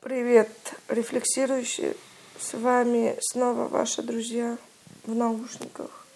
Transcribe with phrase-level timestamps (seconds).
[0.00, 0.48] Привет,
[0.88, 1.96] рефлексирующие.
[2.38, 4.56] С вами снова ваши друзья
[5.04, 6.06] в наушниках.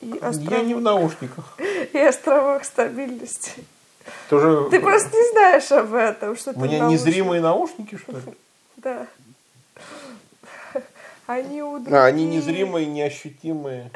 [0.00, 1.58] И Я не в наушниках.
[1.92, 3.64] И островах стабильности.
[4.30, 4.68] Тоже...
[4.70, 6.36] Ты просто не знаешь об этом.
[6.36, 8.22] Что У меня незримые наушники, что ли?
[8.76, 9.08] Да.
[11.26, 13.90] Они у А, они незримые, неощутимые.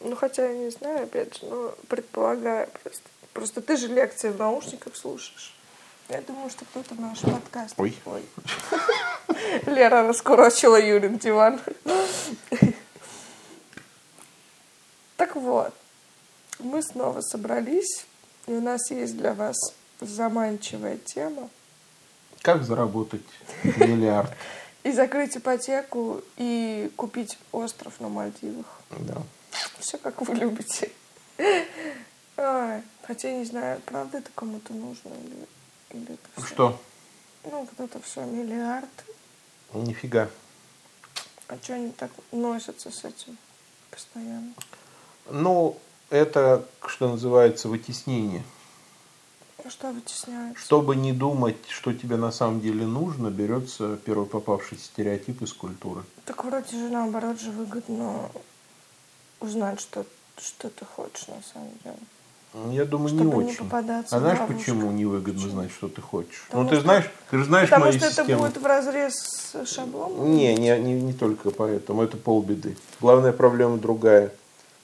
[0.00, 3.08] Ну, хотя я не знаю, опять же, но предполагаю просто.
[3.32, 5.54] Просто ты же лекции в наушниках слушаешь.
[6.08, 7.74] Я думаю, что кто-то наш подкаст.
[7.78, 7.96] Ой.
[8.04, 8.22] Ой.
[9.66, 11.60] Лера раскурочила Юрин диван.
[15.16, 15.72] Так вот,
[16.58, 18.04] мы снова собрались,
[18.46, 19.56] и у нас есть для вас
[20.00, 21.48] заманчивая тема.
[22.42, 23.22] Как заработать
[23.62, 24.32] миллиард?
[24.82, 28.66] И закрыть ипотеку, и купить остров на Мальдивах.
[28.90, 29.22] Да.
[29.78, 30.90] Все как вы любите.
[32.36, 35.46] Хотя я не знаю, правда это кому-то нужно или,
[35.94, 36.80] или это всё- Что?
[37.44, 38.88] Ну, вот это все миллиард.
[39.72, 40.28] Нифига.
[41.48, 43.36] А что они так носятся с этим
[43.90, 44.52] постоянно?
[45.30, 45.78] Ну,
[46.10, 48.42] это, что называется, вытеснение.
[49.62, 50.62] Ну, что вытесняется?
[50.62, 56.04] Чтобы не думать, что тебе на самом деле нужно, берется первый попавшийся стереотип из культуры.
[56.26, 58.30] Так вроде же наоборот же выгодно
[59.40, 60.04] узнать, что,
[60.38, 61.96] что ты хочешь на самом деле.
[62.70, 63.56] Я думаю, не Чтобы не очень.
[63.58, 64.60] попадаться а знаешь, ловушку.
[64.60, 65.50] почему невыгодно Почему?
[65.50, 66.44] знать, что ты хочешь?
[66.46, 68.42] Потому ну, ты что- знаешь, ты же знаешь Потому мою что это систему.
[68.42, 70.34] будет в разрез с шаблоном?
[70.36, 72.76] Не, не, не, не только поэтому, это полбеды.
[73.00, 74.30] Главная проблема другая.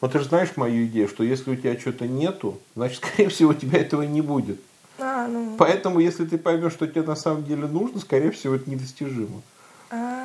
[0.01, 3.51] Но ты же знаешь мою идею, что если у тебя что-то нету, значит, скорее всего,
[3.51, 4.61] у тебя этого не будет.
[4.99, 5.55] А, ну.
[5.57, 9.43] Поэтому, если ты поймешь, что тебе на самом деле нужно, скорее всего, это недостижимо.
[9.91, 10.20] А.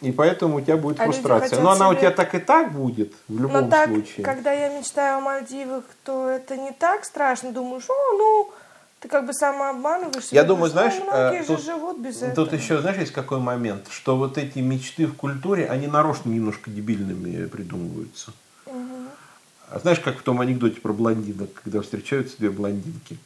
[0.00, 1.60] И поэтому у тебя будет А фрустрация.
[1.60, 4.24] Но она у себе- тебя так и так будет, в любом Но так, случае.
[4.24, 7.52] когда я мечтаю о Мальдивах, то это не так страшно.
[7.52, 8.50] Думаешь, о, ну,
[9.00, 10.34] ты как бы самообманываешься.
[10.34, 12.54] Я Думаешь, думаю, ну, знаешь, многие э, же тут- живут без Тут этого.
[12.54, 17.44] еще, знаешь, есть какой момент, что вот эти мечты в культуре, они нарочно немножко дебильными
[17.46, 18.32] придумываются.
[19.68, 23.18] А знаешь, как в том анекдоте про блондинок, когда встречаются две блондинки.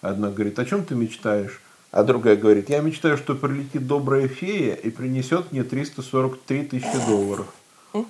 [0.00, 1.60] Одна говорит, о чем ты мечтаешь?
[1.90, 7.46] А другая говорит, я мечтаю, что прилетит добрая фея и принесет мне 343 тысячи долларов.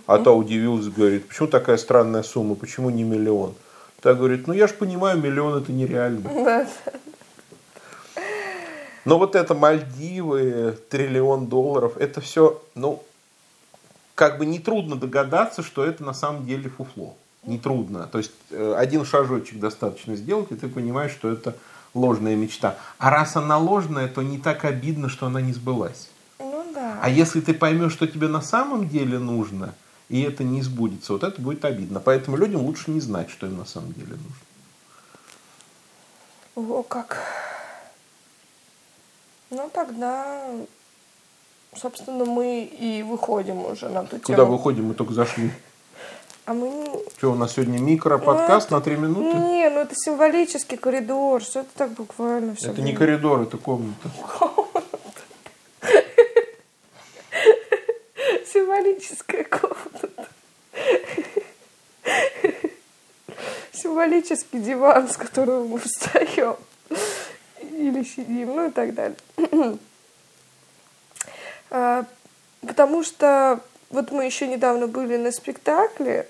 [0.06, 3.55] А та удивилась, говорит, почему такая странная сумма, почему не миллион?
[4.00, 6.66] Та говорит, ну я же понимаю, миллион это нереально.
[9.05, 13.03] Но вот это Мальдивы, триллион долларов, это все, ну,
[14.15, 17.15] как бы нетрудно догадаться, что это на самом деле фуфло.
[17.45, 18.09] Нетрудно.
[18.10, 21.55] То есть э, один шажочек достаточно сделать, и ты понимаешь, что это
[21.98, 22.76] ложная мечта.
[22.98, 26.09] А раз она ложная, то не так обидно, что она не сбылась.
[26.38, 26.98] Ну да.
[27.03, 29.75] А если ты поймешь, что тебе на самом деле нужно,
[30.09, 32.00] и это не сбудется, вот это будет обидно.
[32.00, 34.34] Поэтому людям лучше не знать, что им на самом деле нужно.
[36.75, 37.19] О, как.
[39.50, 40.44] Ну, тогда,
[41.75, 44.53] собственно, мы и выходим уже на ту Куда тему.
[44.56, 45.53] выходим, мы только зашли.
[46.48, 46.69] А мы...
[46.70, 49.36] не- Что, у нас сегодня микро-подкаст Ну, на три минуты?
[49.36, 52.70] Не, ну это символический коридор, что это так буквально все.
[52.70, 54.09] Это не коридор, это комната.
[58.50, 60.09] Символическая комната.
[63.72, 66.56] Символический диван, с которого мы встаем.
[67.60, 69.16] Или сидим, ну и так далее.
[71.70, 72.06] А,
[72.66, 73.60] Потому что
[73.91, 76.26] вот мы еще недавно были на спектакле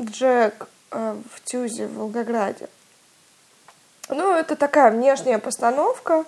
[0.00, 2.68] Джек а, в Тюзе в Волгограде.
[4.08, 6.24] Ну, это такая внешняя постановка,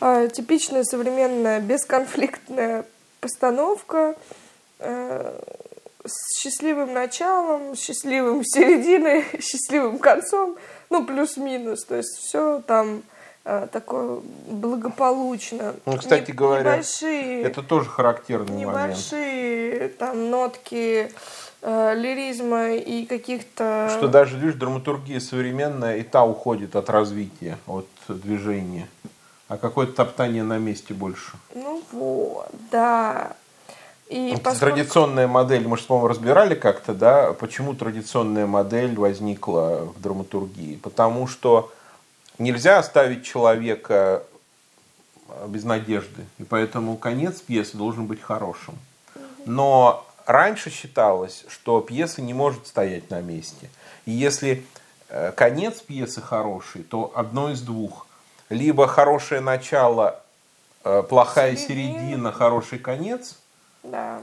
[0.00, 2.84] а, типичная современная бесконфликтная
[3.20, 4.14] постановка
[4.80, 5.40] э,
[6.04, 10.56] с счастливым началом, счастливым серединой, счастливым концом,
[10.90, 11.84] ну, плюс-минус.
[11.86, 13.02] То есть все там
[13.46, 15.74] э, такое благополучно.
[15.86, 18.90] Ну, кстати Не- говоря, небольшие, Это тоже характерный момент.
[18.90, 21.10] небольшие там нотки э,
[21.64, 23.88] лиризма и каких-то...
[23.96, 28.86] Что даже, видишь, драматургия современная и та уходит от развития, от движения.
[29.48, 31.32] А какое-то топтание на месте больше.
[31.54, 33.36] Ну вот, да.
[34.08, 39.86] И Вот поскольку- Традиционная модель, мы же, по-моему, разбирали как-то, да, почему традиционная модель возникла
[39.96, 40.76] в драматургии.
[40.76, 41.72] Потому что
[42.38, 44.22] нельзя оставить человека
[45.28, 46.24] э, без надежды.
[46.38, 48.74] И поэтому конец пьесы должен быть хорошим.
[49.46, 53.68] Но раньше считалось, что пьеса не может стоять на месте.
[54.06, 54.64] И если
[55.08, 58.06] э, конец пьесы хороший, то одно из двух.
[58.48, 60.20] Либо хорошее начало,
[60.84, 61.98] э, плохая Середина.
[62.00, 63.38] середина, хороший конец.
[63.82, 64.20] Да.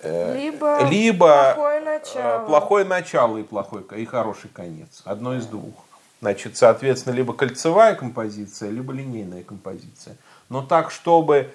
[0.00, 2.46] Э, Либо, либо плохое начало.
[2.46, 5.02] плохое начало и плохой и хороший конец.
[5.04, 5.74] Одно из двух.
[6.20, 10.16] Значит, соответственно, либо кольцевая композиция, либо линейная композиция.
[10.48, 11.52] Но так, чтобы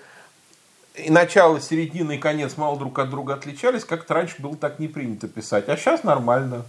[0.95, 4.87] и начало, середина и конец мало друг от друга отличались, как-то раньше было так не
[4.87, 5.67] принято писать.
[5.69, 6.65] А сейчас нормально.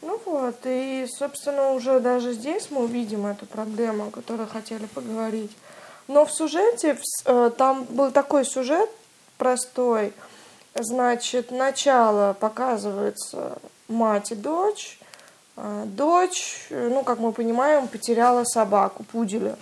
[0.00, 5.54] Ну вот, и, собственно, уже даже здесь мы увидим эту проблему, о которой хотели поговорить.
[6.06, 8.88] Но в сюжете, э, там был такой сюжет
[9.36, 10.14] простой.
[10.74, 13.58] Значит, начало показывается
[13.88, 14.98] мать и дочь.
[15.56, 19.56] А, дочь, ну, как мы понимаем, потеряла собаку, пуделя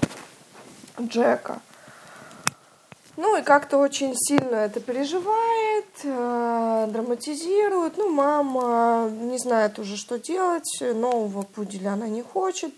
[1.00, 1.60] Джека.
[3.16, 7.96] Ну и как-то очень сильно это переживает, э, драматизирует.
[7.96, 10.78] Ну, мама не знает уже, что делать.
[10.80, 12.72] Нового пуделя она не хочет.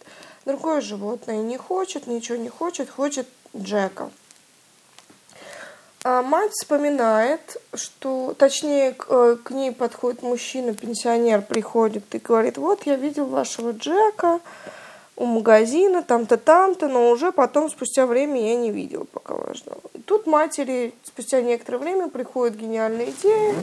[0.45, 3.27] Другое животное не хочет, ничего не хочет, хочет
[3.57, 4.11] Джека.
[6.05, 12.57] А мать вспоминает, что, точнее, к, э, к ней подходит мужчина, пенсионер, приходит и говорит,
[12.57, 14.41] вот я видел вашего Джека
[15.19, 19.81] у магазина, там-то, там-то, но уже потом, спустя время, я не видел пока важного.
[19.95, 23.57] И тут матери спустя некоторое время приходит гениальная идея,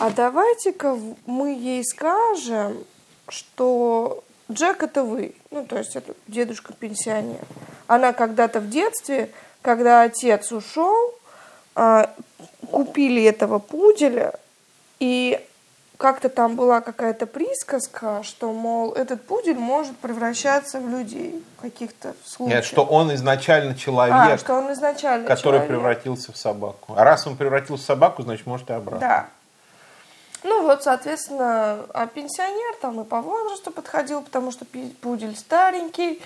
[0.00, 2.84] а давайте-ка мы ей скажем,
[3.28, 7.44] что Джек это вы, ну, то есть это дедушка-пенсионер.
[7.86, 9.30] Она когда-то в детстве,
[9.62, 11.14] когда отец ушел,
[11.76, 12.12] а,
[12.68, 14.34] купили этого пуделя,
[14.98, 15.40] и
[16.00, 22.14] как-то там была какая-то присказка, что, мол, этот пудель может превращаться в людей в каких-то
[22.24, 22.56] случаях.
[22.56, 25.68] Нет, что он изначально человек, а, что он изначально который человек.
[25.68, 26.94] превратился в собаку.
[26.96, 29.00] А раз он превратился в собаку, значит, может и обратно.
[29.00, 29.26] Да.
[30.42, 34.64] Ну вот, соответственно, а пенсионер там и по возрасту подходил, потому что
[35.02, 36.22] пудель старенький,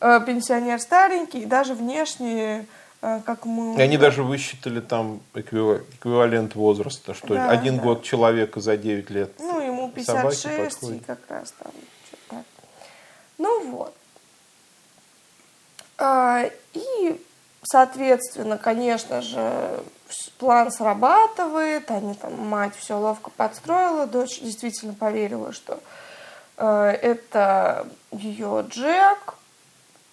[0.00, 2.83] э, пенсионер старенький, и даже внешне а,
[3.26, 3.76] как мы...
[3.76, 7.82] И они даже высчитали там эквивалент возраста, что да, один да.
[7.82, 11.72] год человека за 9 лет Ну, ему 56, и как раз там
[12.06, 12.44] что-то
[13.36, 13.94] Ну вот.
[15.98, 17.20] А, и,
[17.62, 19.82] соответственно, конечно же,
[20.38, 25.78] план срабатывает, они там, мать все ловко подстроила, дочь действительно поверила, что
[26.56, 29.34] э, это ее Джек,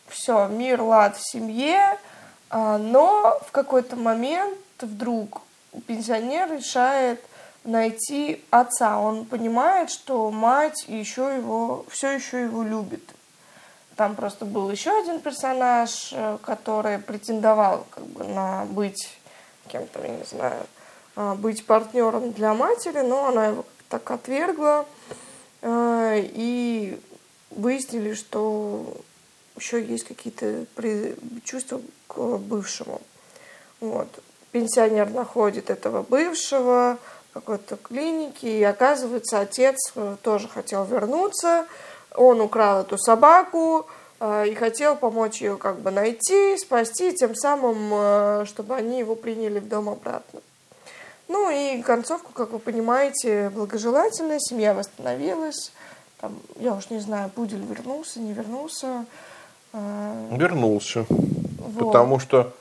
[0.08, 1.98] все, мир, лад в семье,
[2.52, 5.42] но в какой-то момент вдруг
[5.88, 7.22] пенсионер решает
[7.64, 9.00] найти отца.
[9.00, 13.04] Он понимает, что мать еще его, все еще его любит.
[13.96, 19.10] Там просто был еще один персонаж, э, который претендовал как бы на быть
[19.68, 20.66] кем-то, я не знаю,
[21.16, 24.86] а, быть партнером для матери, но она его так отвергла.
[25.62, 27.00] Э, и
[27.52, 28.98] выяснили, что
[29.58, 30.66] еще есть какие-то
[31.44, 31.82] чувства
[32.14, 33.02] к бывшему.
[33.80, 34.08] Вот.
[34.52, 36.98] Пенсионер находит этого бывшего
[37.30, 41.66] в какой-то клинике, и оказывается, отец э, тоже хотел вернуться,
[42.14, 43.88] он украл эту собаку
[44.20, 49.16] э, и хотел помочь ее как бы найти, спасти, тем самым, э, чтобы они его
[49.16, 50.42] приняли в дом обратно.
[51.30, 55.72] Ну и концовку, как вы понимаете, благожелательная, семья восстановилась,
[56.20, 59.06] там, я уж не знаю, Пудель вернулся, не вернулся,
[59.74, 61.06] Вернулся.
[61.62, 61.88] Вот.
[61.88, 62.54] Потому что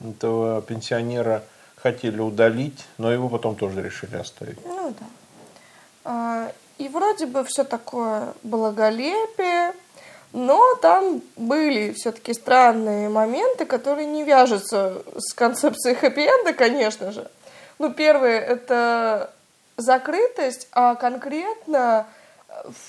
[0.00, 1.42] этого пенсионера
[1.76, 4.58] хотели удалить, но его потом тоже решили оставить.
[4.64, 5.06] Ну да.
[6.04, 9.72] А, и вроде бы все такое благолепие,
[10.32, 17.30] но там были все-таки странные моменты, которые не вяжутся с концепцией хэппи-энда, конечно же.
[17.78, 19.32] Ну, первое– это
[19.76, 22.06] закрытость, а конкретно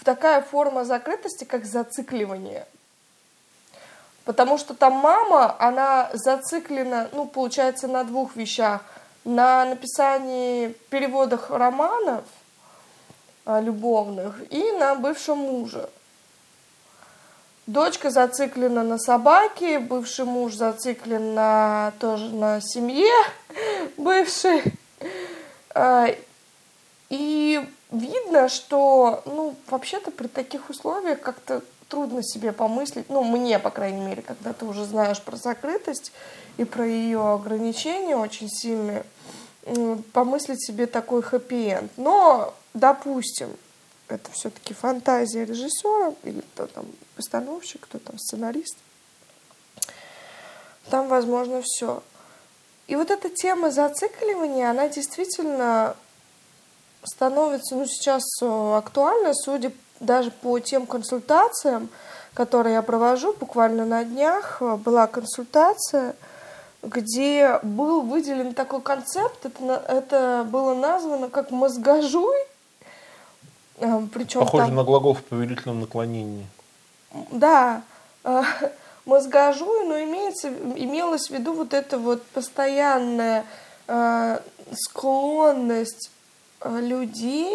[0.04, 2.66] такая форма закрытости, как зацикливание–
[4.26, 8.82] Потому что там мама, она зациклена, ну, получается, на двух вещах.
[9.24, 12.24] На написании переводах романов
[13.46, 15.90] а, любовных и на бывшем муже.
[17.68, 23.14] Дочка зациклена на собаке, бывший муж зациклен на, тоже на семье
[23.98, 24.64] бывшей.
[25.74, 26.08] А,
[27.10, 31.62] и видно, что, ну, вообще-то при таких условиях как-то
[31.92, 36.14] трудно себе помыслить, ну, мне, по крайней мере, когда ты уже знаешь про закрытость
[36.58, 39.04] и про ее ограничения очень сильные,
[40.14, 41.92] помыслить себе такой хэппи-энд.
[41.98, 43.50] Но, допустим,
[44.08, 46.86] это все-таки фантазия режиссера или кто там
[47.18, 48.78] постановщик, кто там сценарист.
[50.90, 52.02] Там возможно все.
[52.88, 55.96] И вот эта тема зацикливания, она действительно
[57.04, 59.72] становится ну, сейчас э, актуальна, судя
[60.02, 61.90] даже по тем консультациям,
[62.34, 66.16] которые я провожу, буквально на днях э, была консультация,
[66.82, 72.36] где был выделен такой концепт, это, это было названо как мозгожуй.
[73.80, 76.48] А, Причем Похоже там, на глагол в повелительном наклонении.
[77.32, 77.84] да,
[78.24, 78.44] а,
[79.06, 83.46] мозгожуй, но имеется, имелось в виду вот эта вот постоянная
[84.74, 86.12] склонность
[86.64, 87.54] людей,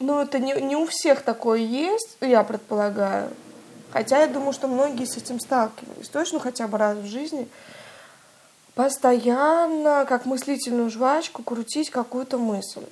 [0.00, 3.30] ну это не, не у всех такое есть, я предполагаю,
[3.92, 7.48] хотя я думаю, что многие с этим сталкивались, точно хотя бы раз в жизни,
[8.74, 12.84] постоянно, как мыслительную жвачку, крутить какую-то мысль.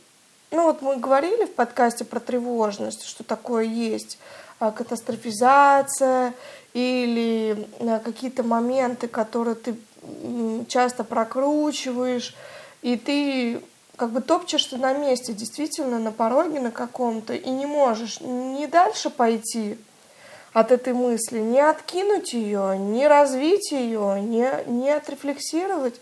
[0.51, 4.19] Ну вот мы говорили в подкасте про тревожность, что такое есть
[4.61, 6.35] а, катастрофизация
[6.73, 9.77] или а, какие-то моменты, которые ты
[10.69, 12.35] часто прокручиваешь,
[12.83, 13.61] и ты
[13.99, 19.11] как бы топчешься на месте, действительно, на пороге на каком-то, и не можешь ни дальше
[19.11, 19.77] пойти
[20.53, 26.01] от этой мысли, не откинуть ее, не развить ее, не, не отрефлексировать,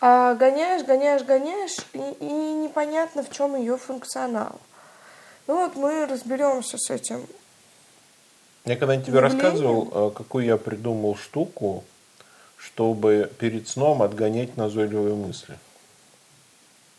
[0.00, 4.58] а гоняешь, гоняешь, гоняешь, и, и непонятно, в чем ее функционал.
[5.46, 7.26] Ну вот мы разберемся с этим.
[8.64, 11.84] Я когда-нибудь тебе рассказывал, э, какую я придумал штуку,
[12.56, 15.58] чтобы перед сном отгонять назойливые мысли.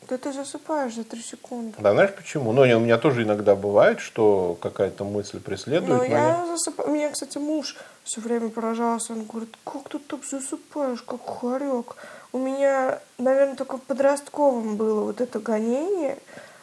[0.09, 1.73] Да ты засыпаешь за три секунды.
[1.79, 2.51] Да, знаешь почему?
[2.51, 6.17] Ну, у меня тоже иногда бывает, что какая-то мысль преследует Но меня.
[6.39, 6.89] я засыпаю.
[6.89, 9.13] Меня, кстати, муж все время поражался.
[9.13, 11.95] Он говорит, как ты так засыпаешь, как хорек.
[12.31, 16.17] У меня, наверное, только в подростковом было вот это гонение.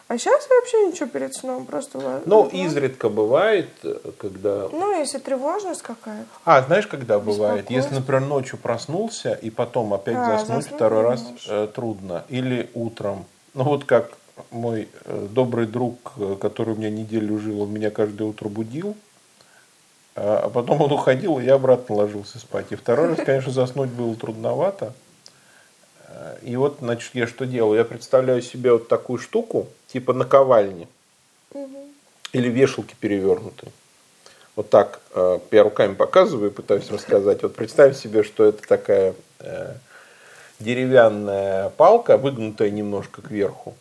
[0.09, 1.65] А сейчас вообще ничего перед сном.
[1.65, 3.71] Просто Ну, ла- изредка бывает,
[4.19, 4.69] когда...
[4.71, 6.27] Ну, если тревожность какая-то.
[6.45, 7.71] А, знаешь, когда бывает?
[7.71, 12.25] Если, например, ночью проснулся, и потом опять А, заснуть заснуть второй раз э, трудно.
[12.29, 13.25] Или утром.
[13.55, 14.13] Ну, вот как
[14.51, 18.97] мой э, добрый друг, э, который у меня неделю жил, он меня каждое утро будил,
[20.15, 22.67] а а потом он уходил, и я обратно ложился спать.
[22.71, 24.95] И второй раз, конечно, заснуть было трудновато.
[26.09, 27.79] Э, И вот, значит, я что делаю?
[27.79, 30.89] Я представляю себе вот такую штуку, типа наковальни
[32.33, 33.71] или вешалки перевернутые.
[34.57, 37.43] Вот так я руками показываю пытаюсь рассказать.
[37.43, 39.15] Вот представь себе, что это такая
[40.63, 43.75] деревянная палка, выгнутая немножко кверху.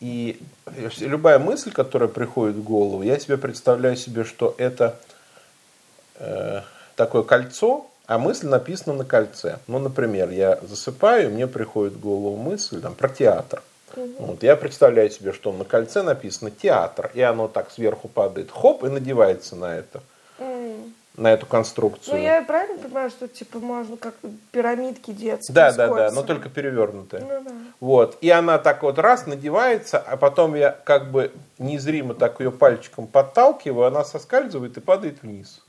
[0.00, 0.40] И
[1.00, 4.98] любая мысль, которая приходит в голову, я себе представляю себе, что это
[6.16, 6.60] э,
[6.94, 9.58] такое кольцо, а мысль написана на кольце.
[9.66, 13.62] Ну, например, я засыпаю, мне приходит в голову мысль там, про театр.
[14.18, 18.84] Вот, я представляю себе, что на кольце написано театр, и оно так сверху падает, хоп,
[18.84, 20.02] и надевается на это.
[21.18, 22.16] На эту конструкцию.
[22.16, 24.14] Ну, я правильно понимаю, что типа можно как
[24.52, 27.20] пирамидки детские Да, да, да, но только перевернутая.
[27.20, 27.50] Ну, да.
[27.80, 28.16] Вот.
[28.20, 33.06] И она так вот раз надевается, а потом я как бы незримо так ее пальчиком
[33.06, 35.60] подталкиваю, она соскальзывает и падает вниз.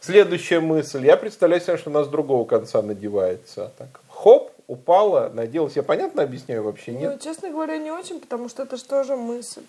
[0.00, 1.04] Следующая мысль.
[1.04, 3.72] Я представляю себе, что она с другого конца надевается.
[3.76, 5.76] Так, хоп, упала, наделась.
[5.76, 6.92] Я понятно объясняю вообще?
[6.92, 7.22] Ну, Нет?
[7.22, 9.62] честно говоря, не очень, потому что это же тоже мысль.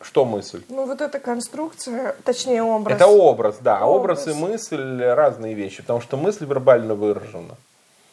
[0.00, 0.62] Что мысль?
[0.68, 2.96] Ну, вот эта конструкция, точнее, образ.
[2.96, 3.84] Это образ, да.
[3.86, 4.26] Образ.
[4.26, 7.54] Образ и мысль разные вещи, потому что мысль вербально выражена.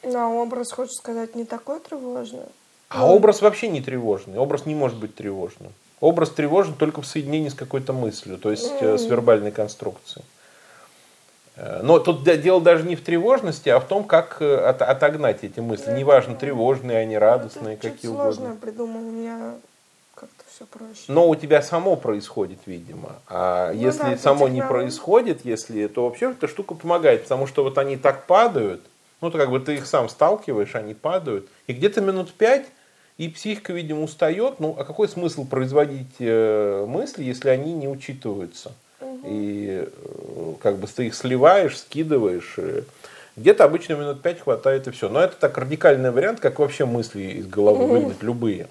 [0.03, 2.45] Ну, а образ, хочешь сказать, не такой тревожный?
[2.89, 4.37] А образ вообще не тревожный.
[4.37, 5.71] Образ не может быть тревожным.
[5.99, 10.25] Образ тревожен только в соединении с какой-то мыслью, то есть э, с вербальной конструкцией.
[11.55, 15.43] Э, Но тут дело даже не в тревожности, а в том, как э, от- отогнать
[15.43, 15.91] эти мысли.
[15.91, 18.61] Неважно, тревожные они, радостные, Это какие чуть сложно угодно.
[18.61, 19.55] придумал, у меня
[20.53, 21.03] все проще.
[21.07, 23.13] Но у тебя само происходит, видимо.
[23.27, 27.63] А Ну если да, само не происходит, если, то вообще эта штука помогает, потому что
[27.63, 28.81] вот они так падают,
[29.21, 32.65] ну, то как бы ты их сам сталкиваешь, они падают, и где-то минут пять,
[33.17, 34.59] и психика, видимо, устает.
[34.59, 38.73] Ну, а какой смысл производить э, мысли, если они не учитываются?
[39.23, 42.55] И э, как бы ты их сливаешь, скидываешь.
[42.57, 42.81] э,
[43.37, 45.09] Где-то обычно минут пять хватает и все.
[45.09, 48.67] Но это так радикальный вариант, как вообще мысли из головы выгнать, любые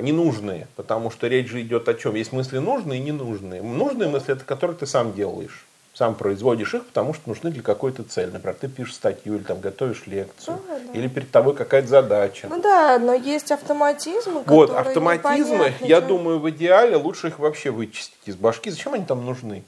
[0.00, 2.14] ненужные, потому что речь же идет о чем?
[2.14, 3.62] Есть мысли нужные и ненужные.
[3.62, 5.64] Нужные мысли это которые ты сам делаешь,
[5.94, 8.30] сам производишь их, потому что нужны для какой-то цели.
[8.30, 10.98] Например, ты пишешь статью или там готовишь лекцию, Да, да.
[10.98, 12.48] или перед тобой какая-то задача.
[12.50, 18.14] Ну да, но есть автоматизмы, вот, автоматизмы, я думаю, в идеале лучше их вообще вычистить
[18.26, 18.70] из башки.
[18.70, 19.62] Зачем они там нужны?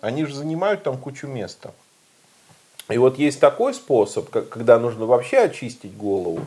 [0.00, 1.72] Они же занимают там кучу места.
[2.88, 6.40] И вот есть такой способ, когда нужно вообще очистить голову,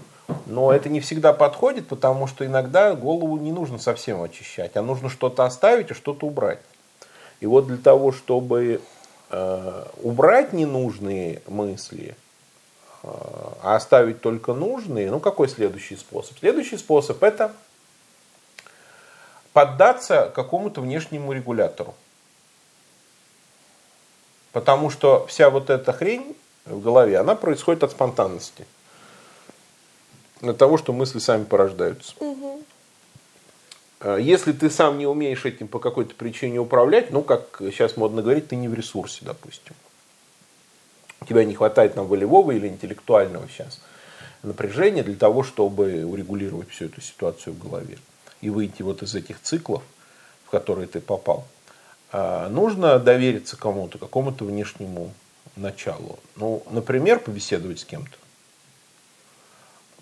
[0.45, 5.09] но это не всегда подходит, потому что иногда голову не нужно совсем очищать, а нужно
[5.09, 6.59] что-то оставить и что-то убрать.
[7.39, 8.81] И вот для того, чтобы
[9.29, 12.15] э, убрать ненужные мысли,
[13.03, 13.07] э,
[13.63, 16.37] а оставить только нужные, ну какой следующий способ?
[16.37, 17.51] Следующий способ это
[19.53, 21.95] поддаться какому-то внешнему регулятору.
[24.51, 26.35] Потому что вся вот эта хрень
[26.65, 28.65] в голове, она происходит от спонтанности.
[30.41, 32.13] От того, что мысли сами порождаются.
[33.99, 38.21] Э, если ты сам не умеешь этим по какой-то причине управлять, ну, как сейчас модно
[38.21, 39.75] говорить, ты не в ресурсе, допустим.
[41.21, 43.79] У тебя не хватает нам волевого или интеллектуального сейчас
[44.43, 47.97] напряжения для того, чтобы урегулировать всю эту ситуацию в голове
[48.41, 49.83] и выйти вот из этих циклов,
[50.45, 51.45] в которые ты попал.
[52.11, 55.13] А нужно довериться кому-то, какому-то внешнему
[55.55, 56.19] началу.
[56.35, 58.17] Ну, например, побеседовать с кем-то.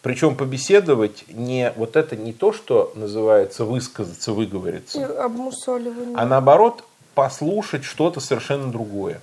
[0.01, 5.05] Причем побеседовать не вот это не то, что называется высказаться, выговориться.
[5.23, 6.15] Обмусоливание.
[6.15, 6.83] А наоборот,
[7.15, 9.21] послушать что-то совершенно другое.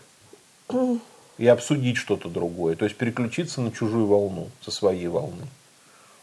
[1.38, 2.76] И обсудить что-то другое.
[2.76, 5.46] То есть переключиться на чужую волну, со своей волны.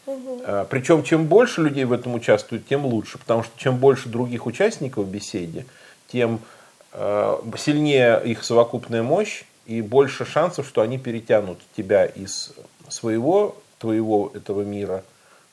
[0.06, 0.42] Угу.
[0.44, 3.18] А, причем чем больше людей в этом участвует, тем лучше.
[3.18, 5.66] Потому что чем больше других участников в беседе,
[6.08, 6.40] тем
[6.92, 12.52] э, сильнее их совокупная мощь и больше шансов, что они перетянут тебя из
[12.88, 15.04] своего твоего этого мира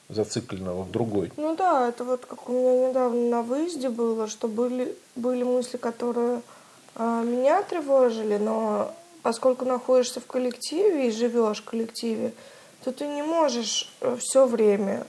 [0.10, 1.32] зацикленного в другой.
[1.38, 5.78] Ну да, это вот как у меня недавно на выезде было, что были, были мысли,
[5.78, 6.42] которые
[6.96, 12.34] а, меня тревожили, но поскольку находишься в коллективе и живешь в коллективе,
[12.84, 15.06] то ты не можешь э, все время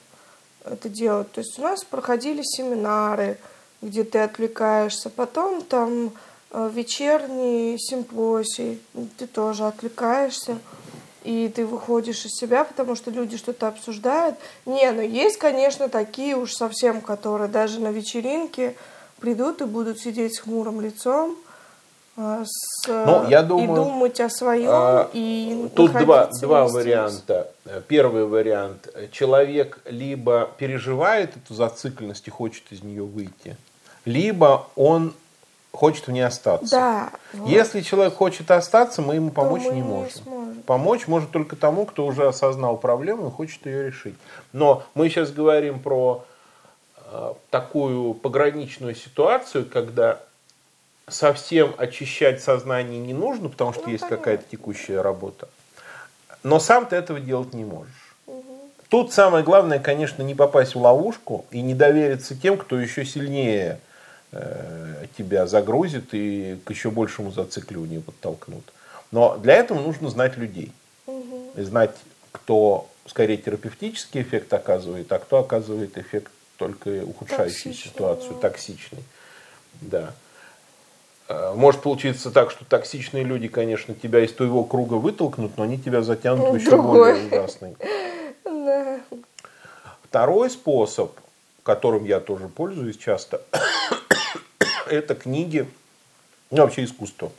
[0.65, 1.33] это делать.
[1.33, 3.39] То есть у нас проходили семинары,
[3.81, 6.13] где ты отвлекаешься, потом там
[6.51, 8.81] э, вечерний симпозий,
[9.17, 10.59] ты тоже отвлекаешься
[11.25, 14.37] и ты выходишь из себя, потому что люди что-то обсуждают.
[14.67, 18.75] Не, ну есть, конечно, такие уж совсем, которые даже на вечеринке
[19.21, 21.37] придут и будут сидеть с хмурым лицом,
[22.17, 24.69] а, с, ну, я думаю, и думать о своем.
[24.71, 27.51] А, и тут два, два варианта.
[27.89, 28.89] Первый вариант.
[29.13, 33.57] Человек либо переживает эту зацикленность и хочет из нее выйти,
[34.05, 35.15] либо он
[35.73, 36.71] хочет в ней остаться.
[36.71, 37.11] Да.
[37.33, 37.49] Вот.
[37.49, 40.55] Если человек хочет остаться, мы ему помочь мы не можем.
[40.55, 44.15] Не помочь может только тому, кто уже осознал проблему и хочет ее решить.
[44.53, 46.25] Но мы сейчас говорим про
[47.11, 50.21] э, такую пограничную ситуацию, когда
[51.09, 55.49] совсем очищать сознание не нужно, потому что ну, есть какая-то текущая работа.
[56.43, 57.91] Но сам ты этого делать не можешь.
[58.89, 63.81] Тут самое главное, конечно, не попасть в ловушку и не довериться тем, кто еще сильнее
[65.17, 68.65] тебя загрузит и к еще большему зацикливанию подтолкнут.
[69.11, 70.73] Но для этого нужно знать людей.
[71.07, 71.53] Угу.
[71.57, 71.95] И знать,
[72.33, 78.41] кто скорее терапевтический эффект оказывает, а кто оказывает эффект только ухудшающий токсичный, ситуацию, да.
[78.41, 79.05] токсичный.
[79.81, 80.15] Да.
[81.29, 85.79] Э, может получиться так, что токсичные люди, конечно, тебя из твоего круга вытолкнут, но они
[85.79, 87.13] тебя затянут в еще Другой.
[87.13, 87.77] более ужасный.
[88.45, 89.01] Да.
[90.05, 91.13] Второй способ,
[91.63, 93.43] которым я тоже пользуюсь часто,
[94.93, 95.67] это книги,
[96.51, 97.33] ну вообще искусство.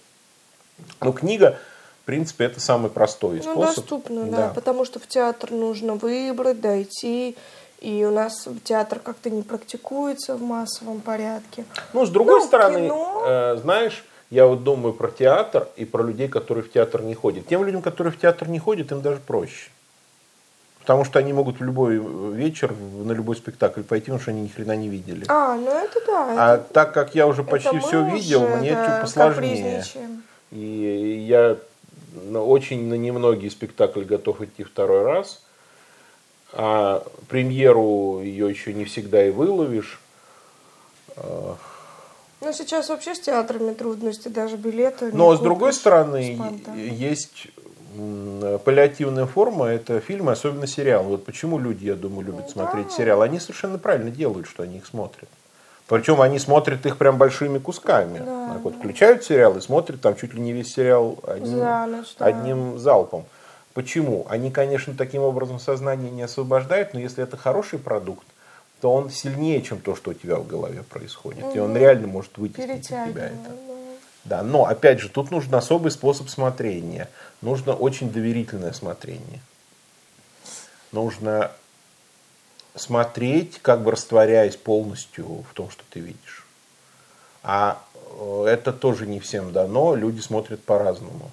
[1.02, 1.60] Но книга,
[2.02, 3.76] в принципе, это самый простой ну, способ.
[3.76, 4.38] доступно, да.
[4.38, 7.36] да, потому что в театр нужно выбрать, дойти,
[7.80, 11.66] и у нас театр как-то не практикуется в массовом порядке.
[11.94, 13.24] Ну, с другой ну, стороны, кино...
[13.26, 17.48] э, знаешь, я вот думаю про театр и про людей, которые в театр не ходят.
[17.48, 19.70] Тем людям, которые в театр не ходят, им даже проще.
[20.84, 21.98] Потому что они могут в любой
[22.36, 25.24] вечер, на любой спектакль пойти, потому что они ни хрена не видели.
[25.30, 26.36] А, ну это да.
[26.38, 26.74] А это...
[26.74, 29.82] так как я уже почти все видел, уже, мне да, чуть посложнее.
[30.52, 31.56] И я
[32.36, 35.42] очень на немногие спектакли готов идти второй раз.
[36.52, 40.02] А премьеру ее еще не всегда и выловишь.
[41.16, 45.12] Ну, сейчас вообще с театрами трудности, даже билеты.
[45.14, 46.78] Но, с другой стороны, спонтанно.
[46.78, 47.48] есть
[48.64, 51.10] паллиативная форма– это фильмы, особенно сериалы.
[51.10, 53.26] Вот почему люди, я думаю, любят смотреть сериалы.
[53.26, 55.30] Они совершенно правильно делают, что они их смотрят.
[55.88, 58.20] Причем они смотрят их прям большими кусками.
[58.20, 61.60] Да, вот, включают сериал и смотрят там чуть ли не весь сериал одним,
[61.92, 62.26] ночь, да.
[62.26, 63.26] одним залпом.
[63.74, 64.26] Почему?
[64.30, 68.26] Они, конечно, таким образом сознание не освобождают, но если это хороший продукт,
[68.82, 71.44] то он сильнее, чем то, что у тебя в голове происходит.
[71.44, 71.56] Угу.
[71.56, 73.56] И он реально может вытеснить из тебя это.
[74.26, 77.10] Да, но опять же, тут нужен особый способ смотрения.
[77.44, 79.42] Нужно очень доверительное смотрение.
[80.94, 81.52] Нужно
[82.74, 86.46] смотреть, как бы растворяясь полностью в том, что ты видишь.
[87.44, 87.84] А
[88.18, 91.32] э, это тоже не всем дано, люди смотрят по-разному.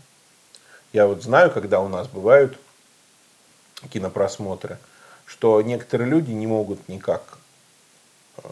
[0.93, 2.59] Я вот знаю, когда у нас бывают
[3.91, 4.79] кинопросмотры,
[5.27, 7.39] что некоторые люди не могут никак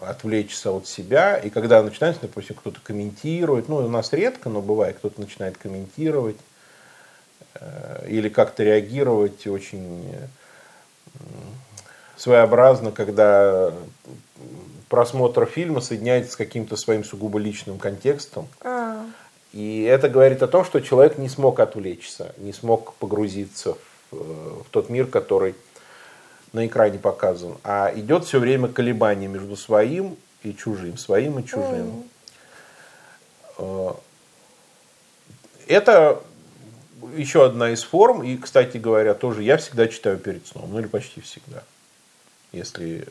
[0.00, 1.36] отвлечься от себя.
[1.38, 6.36] И когда начинается, допустим, кто-то комментирует, ну, у нас редко, но бывает, кто-то начинает комментировать
[6.36, 6.47] э,
[8.06, 10.14] или как-то реагировать очень
[12.16, 13.72] своеобразно, когда
[14.88, 18.48] просмотр фильма соединяется с каким-то своим сугубо личным контекстом.
[18.62, 19.04] А.
[19.52, 23.76] И это говорит о том, что человек не смог отвлечься, не смог погрузиться
[24.10, 25.54] в, в тот мир, который
[26.52, 31.44] на экране показан, а идет все время колебание между своим и и чужим, своим и
[31.44, 32.04] чужим.
[33.58, 33.96] Mm.
[35.66, 36.22] Это
[37.16, 40.86] еще одна из форм, и, кстати говоря, тоже я всегда читаю перед сном, ну или
[40.86, 41.62] почти всегда.
[42.52, 43.06] Если,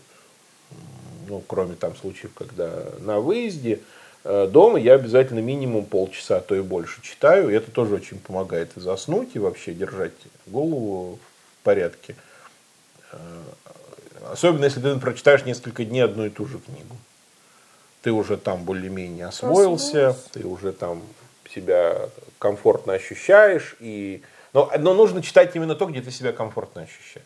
[1.28, 3.80] ну, кроме там случаев, когда на выезде,
[4.24, 8.20] э, дома я обязательно минимум полчаса, а то и больше читаю, и это тоже очень
[8.20, 10.14] помогает и заснуть, и вообще держать
[10.48, 11.20] голову
[11.62, 12.16] в порядке.
[13.12, 13.18] Э,
[14.32, 16.96] особенно, если ты прочитаешь несколько дней одну и ту же книгу.
[18.02, 21.02] Ты уже там более-менее освоился, ты уже там
[21.54, 23.76] себя комфортно ощущаешь.
[23.80, 24.22] И...
[24.54, 27.26] Но, но нужно читать именно то, где ты себя комфортно ощущаешь.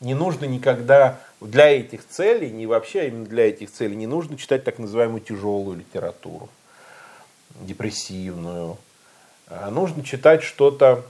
[0.00, 4.36] Не нужно никогда для этих целей, не вообще, а именно для этих целей, не нужно
[4.36, 6.48] читать так называемую тяжелую литературу,
[7.60, 8.78] депрессивную.
[9.46, 11.04] А нужно читать что-то,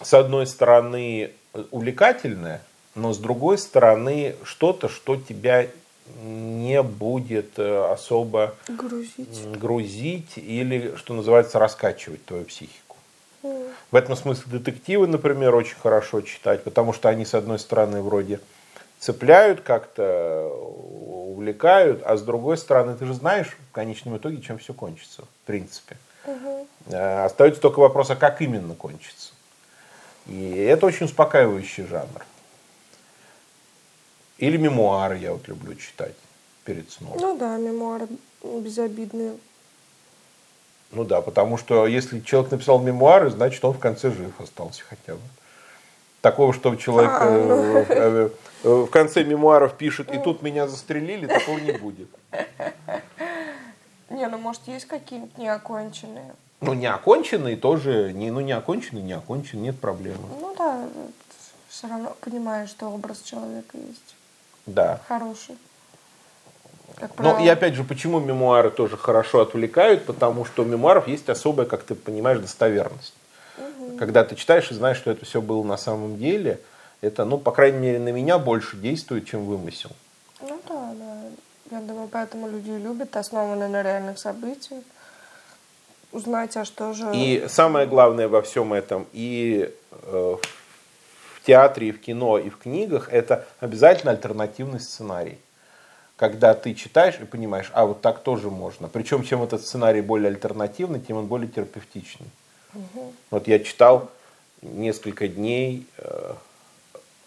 [0.00, 1.32] с одной стороны,
[1.72, 2.62] увлекательное,
[2.94, 5.66] но с другой стороны, что-то, что тебя
[6.22, 9.50] не будет э, особо грузить.
[9.58, 12.96] грузить или, что называется, раскачивать твою психику.
[13.42, 13.70] Mm.
[13.90, 18.40] В этом смысле детективы, например, очень хорошо читать, потому что они, с одной стороны, вроде
[18.98, 24.74] цепляют, как-то увлекают, а с другой стороны, ты же знаешь в конечном итоге, чем все
[24.74, 25.96] кончится, в принципе.
[26.26, 26.68] Угу.
[26.94, 29.32] Остается только вопрос, а как именно кончится.
[30.26, 32.24] И это очень успокаивающий жанр.
[34.38, 36.14] Или мемуары я вот люблю читать
[36.64, 37.16] перед сном.
[37.18, 38.06] Ну да, мемуары
[38.42, 39.34] безобидные.
[40.92, 45.14] Ну да, потому что если человек написал мемуары, значит он в конце жив остался хотя
[45.14, 45.20] бы.
[46.20, 47.76] Такого, что человек а, ну...
[47.76, 48.30] э, э,
[48.64, 52.08] э, в конце мемуаров пишет, и тут меня застрелили, такого не будет.
[54.10, 56.34] Не, ну может есть какие-нибудь неоконченные.
[56.60, 60.26] Ну, неоконченные тоже, не, ну, неоконченные, неоконченные, нет проблемы.
[60.40, 60.88] Ну да,
[61.68, 64.16] все равно понимаешь, что образ человека есть.
[64.68, 65.00] Да.
[65.08, 65.56] Хороший.
[67.18, 70.04] Ну, и опять же, почему мемуары тоже хорошо отвлекают?
[70.04, 73.14] Потому что у мемуаров есть особая, как ты понимаешь, достоверность.
[73.56, 73.98] Угу.
[73.98, 76.60] Когда ты читаешь и знаешь, что это все было на самом деле,
[77.00, 79.90] это, ну, по крайней мере, на меня больше действует, чем вымысел.
[80.40, 81.22] Ну да, да.
[81.70, 84.82] Я думаю, поэтому люди любят, основанные на реальных событиях.
[86.10, 87.10] Узнать, а что же...
[87.14, 90.36] И самое главное во всем этом, и э,
[91.42, 95.38] театре, и в кино, и в книгах, это обязательно альтернативный сценарий.
[96.16, 98.88] Когда ты читаешь и понимаешь, а вот так тоже можно.
[98.88, 102.26] Причем, чем этот сценарий более альтернативный, тем он более терапевтичный.
[102.74, 103.12] Угу.
[103.30, 104.10] Вот я читал
[104.62, 106.34] несколько дней э,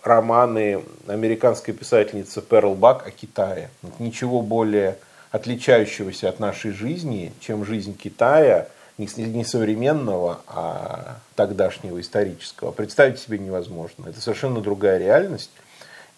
[0.03, 3.69] романы американской писательницы Перл Бак о Китае.
[3.99, 4.97] Ничего более
[5.31, 8.67] отличающегося от нашей жизни, чем жизнь Китая–
[9.05, 14.09] не современного, а тогдашнего исторического, представить себе невозможно.
[14.09, 15.51] Это совершенно другая реальность.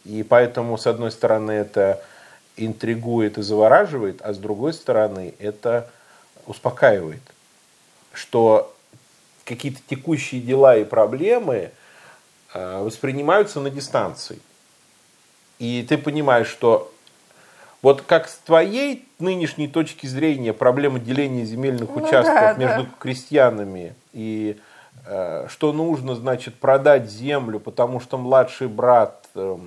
[0.05, 2.03] И поэтому, с одной стороны, это
[2.57, 5.89] интригует и завораживает, а с другой стороны, это
[6.45, 7.21] успокаивает,
[8.11, 8.75] что
[9.43, 11.71] какие-то текущие дела и проблемы
[12.53, 14.39] э, воспринимаются на дистанции.
[15.59, 16.92] И ты понимаешь, что
[17.83, 22.89] вот как с твоей нынешней точки зрения проблема деления земельных ну, участков да, между да.
[22.97, 24.57] крестьянами и
[25.05, 29.57] э, что нужно, значит, продать землю, потому что младший брат э,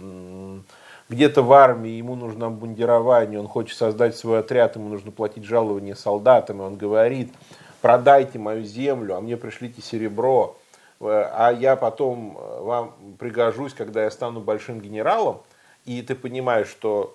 [1.10, 5.94] где-то в армии, ему нужно обмундирование, он хочет создать свой отряд, ему нужно платить жалования
[5.94, 7.34] солдатам, и он говорит,
[7.82, 10.56] продайте мою землю, а мне пришлите серебро,
[11.00, 15.42] э, а я потом э, вам пригожусь, когда я стану большим генералом,
[15.84, 17.14] и ты понимаешь, что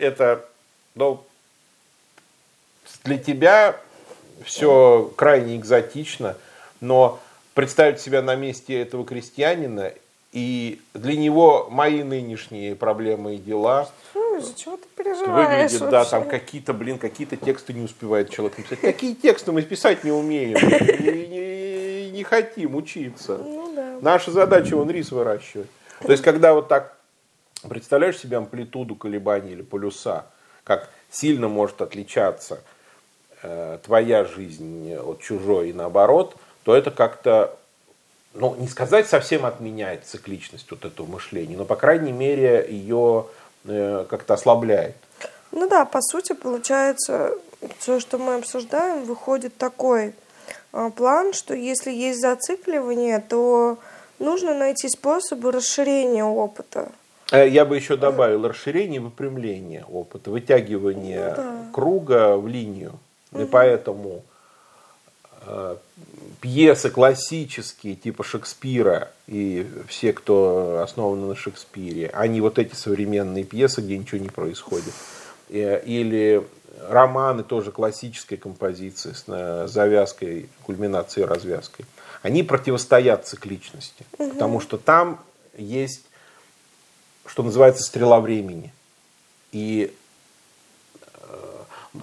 [0.00, 0.44] это,
[0.94, 1.22] ну,
[3.04, 3.76] для тебя
[4.44, 6.36] все крайне экзотично,
[6.80, 7.20] но
[7.54, 9.92] представить себя на месте этого крестьянина
[10.32, 13.90] и для него мои нынешние проблемы и дела
[14.38, 18.80] Из-за чего ты переживаешь выглядят, да, там какие-то, блин, какие-то тексты не успевает человек написать.
[18.80, 23.38] Какие тексты мы писать не умеем, не, не, не хотим учиться.
[23.38, 23.98] Ну, да.
[24.00, 25.68] Наша задача вон рис выращивать.
[26.00, 26.96] То есть, когда вот так
[27.68, 30.26] Представляешь себе амплитуду колебаний или полюса,
[30.64, 32.62] как сильно может отличаться
[33.42, 37.56] э, твоя жизнь от чужой и наоборот, то это как-то,
[38.34, 43.26] ну, не сказать совсем отменяет цикличность вот этого мышления, но, по крайней мере, ее
[43.64, 44.96] э, как-то ослабляет.
[45.52, 47.32] Ну да, по сути, получается,
[47.78, 50.14] все, что мы обсуждаем, выходит такой
[50.72, 53.78] э, план, что если есть зацикливание, то
[54.18, 56.90] нужно найти способы расширения опыта.
[57.30, 61.66] Э, я бы еще добавил расширение и выпрямление опыта, вытягивание ну, да.
[61.72, 62.98] круга в линию.
[63.32, 63.42] Угу.
[63.42, 64.22] И поэтому
[65.46, 65.76] э,
[66.40, 73.80] пьесы классические, типа Шекспира, и все, кто основаны на Шекспире, они вот эти современные пьесы,
[73.80, 74.94] где ничего не происходит.
[75.48, 76.42] э, или
[76.88, 81.84] романы тоже классической композиции с э, завязкой, кульминацией, развязкой,
[82.22, 84.30] они противостоят цикличности, угу.
[84.30, 85.20] потому что там
[85.56, 86.04] есть,
[87.26, 88.72] что называется, стрела времени.
[89.52, 89.92] И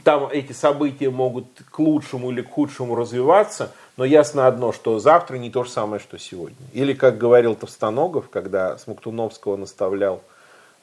[0.03, 5.37] там эти события могут к лучшему или к худшему развиваться, но ясно одно, что завтра
[5.37, 6.57] не то же самое, что сегодня.
[6.73, 10.21] Или, как говорил Товстоногов, когда Смоктуновского наставлял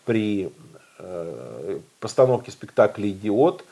[0.05, 0.53] при
[0.99, 3.65] э, постановке спектакля «Идиот»,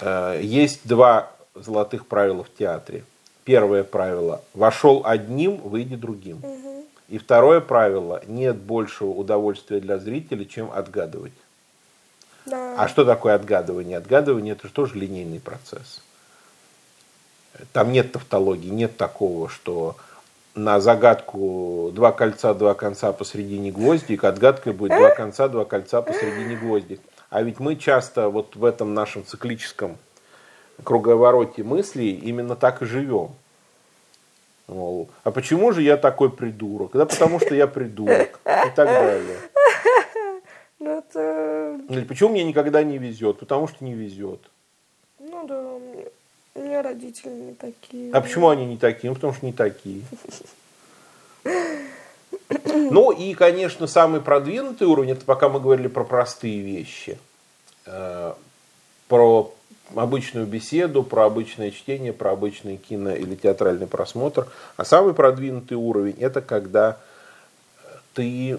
[0.00, 3.04] э, есть два золотых правила в театре.
[3.44, 6.42] Первое правило– вошел одним, выйди другим.
[7.10, 11.32] И второе правило– нет большего удовольствия для зрителя, чем отгадывать.
[12.46, 12.76] Да.
[12.78, 13.98] А что такое отгадывание?
[13.98, 16.02] Отгадывание это же тоже линейный процесс.
[17.72, 19.96] Там нет тавтологии, нет такого, что
[20.54, 26.56] на загадку два кольца, два конца посередине гвоздик, отгадкой будет два конца, два кольца посередине
[26.56, 27.00] гвоздик.
[27.28, 29.98] А ведь мы часто вот в этом нашем циклическом
[30.84, 33.32] круговороте мыслей именно так и живем.
[34.70, 36.92] Мол, а почему же я такой придурок?
[36.92, 39.36] Да потому что я придурок и так далее.
[40.78, 41.80] Ну, это...
[41.88, 43.38] Или почему мне никогда не везет?
[43.40, 44.40] Потому что не везет.
[45.18, 45.60] Ну да,
[46.54, 48.12] у меня родители не такие.
[48.12, 49.10] А почему они не такие?
[49.10, 50.02] Ну, потому что не такие.
[52.54, 57.18] Ну и, конечно, самый продвинутый уровень, это пока мы говорили про простые вещи,
[57.86, 58.32] э,
[59.08, 59.54] про
[59.94, 64.46] обычную беседу, про обычное чтение, про обычный кино или театральный просмотр.
[64.76, 66.98] А самый продвинутый уровень, это когда
[68.14, 68.58] ты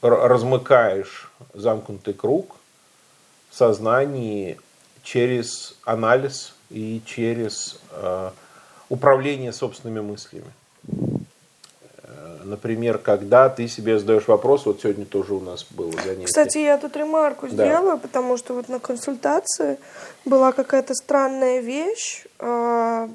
[0.00, 2.56] размыкаешь замкнутый круг
[3.50, 4.58] в сознании
[5.02, 8.30] через анализ и через э,
[8.88, 10.52] управление собственными мыслями.
[12.08, 16.24] Э, например, когда ты себе задаешь вопрос, вот сегодня тоже у нас было занятие.
[16.24, 17.66] Кстати, я тут ремарку да.
[17.66, 19.78] сделаю, потому что вот на консультации
[20.24, 22.24] была какая-то странная вещь.
[22.38, 23.08] Э,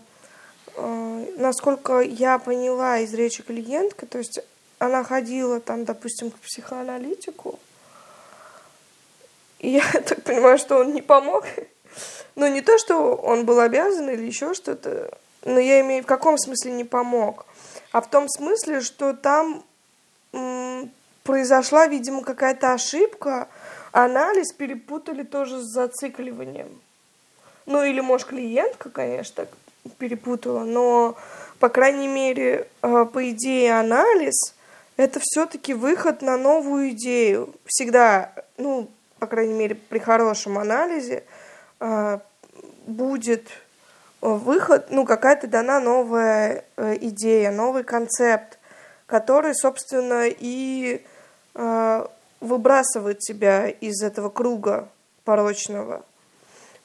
[0.76, 4.40] э, насколько я поняла из речи клиентка, то есть
[4.80, 7.60] она ходила там, допустим, к психоаналитику,
[9.60, 11.46] и я так понимаю, что он не помог.
[12.36, 15.12] Ну, не то, что он был обязан или еще что-то,
[15.46, 17.46] но я имею в каком смысле не помог,
[17.94, 19.64] а в том смысле, что там
[21.24, 23.48] произошла, видимо, какая-то ошибка,
[23.92, 26.68] анализ перепутали тоже с зацикливанием.
[27.66, 29.48] Ну, или, может, клиентка, конечно,
[30.00, 31.16] перепутала, но,
[31.60, 34.56] по крайней мере, э, по идее, анализ
[34.98, 37.54] это все-таки выход на новую идею.
[37.66, 41.24] Всегда, ну, по крайней мере, при хорошем анализе
[41.80, 42.20] э,
[42.88, 43.48] будет
[44.24, 48.58] выход, ну, какая-то дана новая э, идея, новый концепт,
[49.06, 51.04] который, собственно, и
[51.56, 52.06] э,
[52.40, 54.88] выбрасывает тебя из этого круга
[55.26, 56.04] порочного.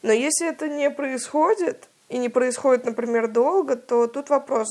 [0.02, 4.68] Но если это не происходит, и не происходит, например, долго, то тут вопрос,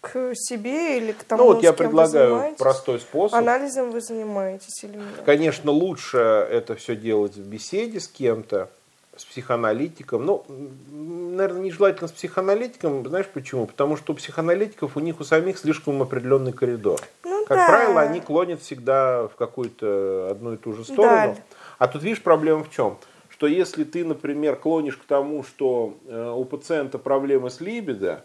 [0.00, 3.36] к себе или к тому, Ну вот я предлагаю простой способ.
[3.36, 5.22] Анализом вы занимаетесь или нет?
[5.24, 8.70] Конечно, лучше это все делать в беседе с кем-то,
[9.18, 10.24] с психоаналитиком.
[10.24, 10.44] Ну,
[10.90, 13.06] наверное, нежелательно с психоаналитиком.
[13.06, 13.66] Знаешь почему?
[13.66, 17.00] Потому что у психоаналитиков у них у самих слишком определенный коридор.
[17.24, 17.66] Ну, как да.
[17.66, 21.34] правило, они клонят всегда в какую-то одну и ту же сторону.
[21.34, 21.36] Даль.
[21.78, 22.96] А тут видишь проблема в чем?
[23.28, 28.24] Что если ты, например, клонишь к тому, что э, у пациента проблемы с либидо,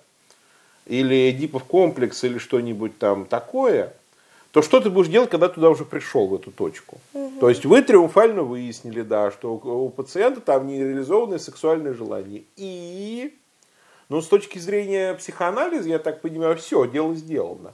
[0.86, 3.94] или Эдипов комплекс, или что-нибудь там такое,
[4.54, 7.00] то что ты будешь делать, когда туда уже пришел, в эту точку?
[7.14, 7.40] Угу.
[7.40, 12.44] То есть вы триумфально выяснили, да, что у пациента там нереализованные сексуальные желания.
[12.56, 13.36] И,
[14.10, 17.74] ну, с точки зрения психоанализа, я так понимаю, все, дело сделано.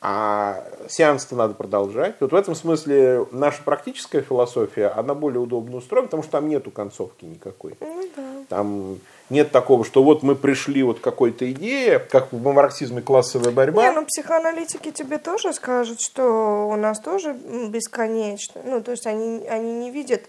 [0.00, 2.16] А сеанс-то надо продолжать.
[2.18, 6.72] Вот в этом смысле наша практическая философия, она более удобно устроена, потому что там нету
[6.72, 7.74] концовки никакой.
[7.80, 8.22] Ну, да.
[8.48, 8.98] Там
[9.30, 13.82] нет такого, что вот мы пришли вот к какой-то идее, как в марксизме классовая борьба.
[13.82, 17.34] Не, ну психоаналитики тебе тоже скажут, что у нас тоже
[17.68, 18.60] бесконечно.
[18.64, 20.22] Ну, то есть они, они не видят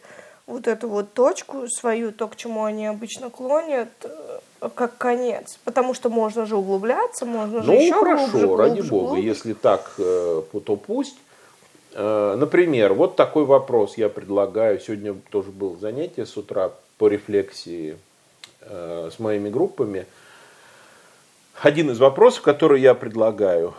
[0.47, 5.59] вот эту вот точку свою, то, к чему они обычно клонят, э, как конец.
[5.65, 9.27] Потому что можно же углубляться, можно же ну, еще хорошо, глубже, глубже, ради бога, глубже.
[9.27, 11.17] если так, э, то пусть.
[11.93, 14.79] Э, например, вот такой вопрос я предлагаю.
[14.79, 17.97] Сегодня тоже было занятие с утра по рефлексии
[18.67, 20.05] с моими группами.
[21.61, 23.73] Один из вопросов, который я предлагаю.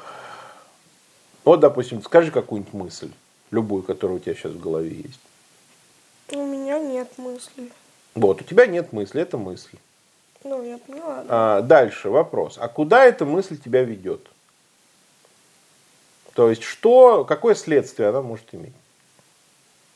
[1.44, 3.10] Вот, допустим, скажи какую-нибудь мысль,
[3.50, 5.20] любую, которая у тебя сейчас в голове есть.
[6.32, 7.70] У меня нет мыслей.
[8.14, 9.76] Вот, у тебя нет мысли, это мысль.
[10.42, 11.24] Ну, я поняла.
[11.28, 12.56] А, дальше вопрос.
[12.58, 14.26] А куда эта мысль тебя ведет?
[16.34, 18.74] То есть, что, какое следствие она может иметь?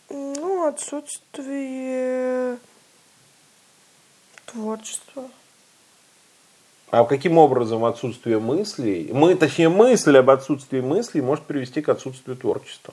[0.09, 2.59] Ну, отсутствие
[4.52, 5.24] творчества.
[6.90, 12.36] А каким образом отсутствие мыслей, мы, точнее мысль об отсутствии мыслей может привести к отсутствию
[12.36, 12.92] творчества?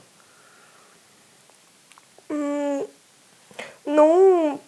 [3.84, 4.60] Ну,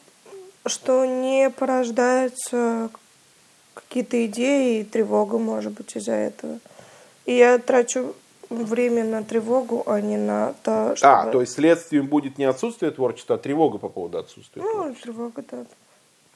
[0.66, 2.90] что не порождаются
[3.74, 6.58] какие-то идеи и тревога, может быть, из-за этого.
[7.26, 8.14] И я трачу
[8.48, 11.12] время на тревогу, а не на то, чтобы...
[11.12, 15.02] А, то есть следствием будет не отсутствие творчества, а тревога по поводу отсутствия ну, творчества.
[15.02, 15.64] тревога, да.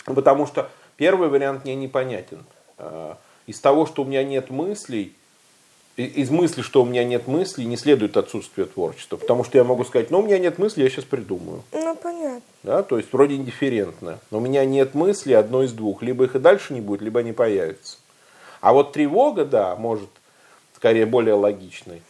[0.05, 2.45] Потому что первый вариант мне непонятен.
[2.79, 5.15] А, из того, что у меня нет мыслей,
[5.97, 9.17] из мысли, что у меня нет мыслей, не следует отсутствие творчества.
[9.17, 11.63] Потому что я могу сказать, ну, у меня нет мыслей, я сейчас придумаю.
[11.73, 12.43] Ну, понятно.
[12.63, 14.19] Да, то есть вроде индифферентно.
[14.31, 16.03] Но у меня нет мыслей одно из двух.
[16.03, 17.99] Либо их и дальше не будет, либо они появятся.
[18.61, 20.09] А вот тревога, да, может
[20.75, 22.03] скорее более логичной.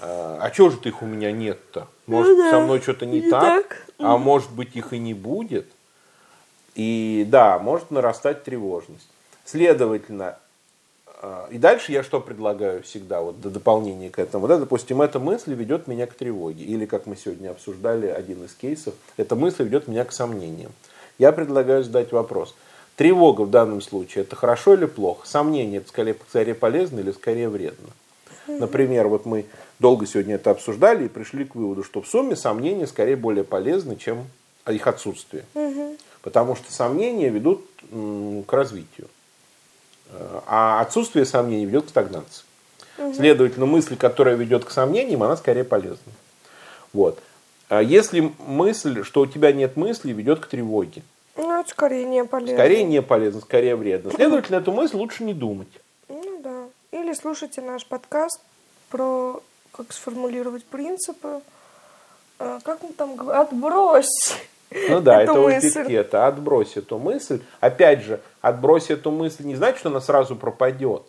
[0.00, 1.86] А, а чего же их у меня нет-то?
[2.06, 2.50] Может, ну, да.
[2.50, 5.66] со мной что-то не, не так, так, а может быть, их и не будет.
[6.78, 9.08] И да, может нарастать тревожность.
[9.44, 10.38] Следовательно,
[11.20, 14.46] а, и дальше я что предлагаю всегда, вот до дополнения к этому.
[14.46, 16.64] Да, допустим, эта мысль ведет меня к тревоге.
[16.64, 20.70] Или, как мы сегодня обсуждали, один из кейсов, эта мысль ведет меня к сомнениям.
[21.18, 22.54] Я предлагаю задать вопрос.
[22.94, 25.26] Тревога в данном случае это хорошо или плохо?
[25.26, 27.88] Сомнение это скорее, скорее полезно или скорее вредно?
[28.46, 29.46] Например, вот мы
[29.80, 33.96] долго сегодня это обсуждали и пришли к выводу, что в сумме сомнения скорее более полезны,
[33.96, 34.26] чем
[34.70, 35.44] их отсутствие.
[36.22, 39.08] Потому что сомнения ведут к развитию.
[40.46, 42.44] А отсутствие сомнений ведет к стагнации.
[42.98, 43.14] Угу.
[43.14, 46.12] Следовательно, мысль, которая ведет к сомнениям, она скорее полезна.
[46.92, 47.20] Вот.
[47.68, 51.02] А если мысль, что у тебя нет мысли, ведет к тревоге.
[51.36, 52.56] Ну, это скорее не полезно.
[52.56, 54.10] Скорее не полезно, скорее вредно.
[54.10, 55.68] Следовательно, эту мысль лучше не думать.
[56.08, 56.64] Ну да.
[56.90, 58.40] Или слушайте наш подкаст
[58.88, 59.40] про
[59.72, 61.40] как сформулировать принципы.
[62.38, 63.40] А, как мы там говорим?
[63.40, 64.34] Отбрось.
[64.70, 66.26] Ну да, это у этикета.
[66.26, 67.40] Отбрось эту мысль.
[67.60, 71.02] Опять же, отбрось эту мысль не значит, что она сразу пропадет.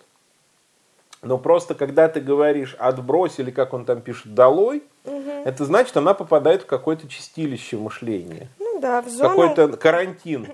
[1.22, 5.32] Но просто когда ты говоришь отбрось или как он там пишет долой, угу.
[5.44, 8.48] это значит, она попадает в какое-то чистилище мышления.
[8.58, 9.30] Ну да, в зону...
[9.30, 10.48] Какой-то карантин.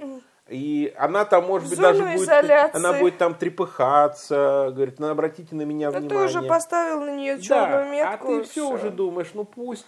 [0.48, 2.30] И она там, может быть, даже будет,
[2.76, 6.20] она будет там трепыхаться, говорит, ну обратите на меня Но внимание.
[6.20, 8.36] ты уже поставил на нее черную да, метку.
[8.36, 9.88] а ты все уже думаешь, ну пусть.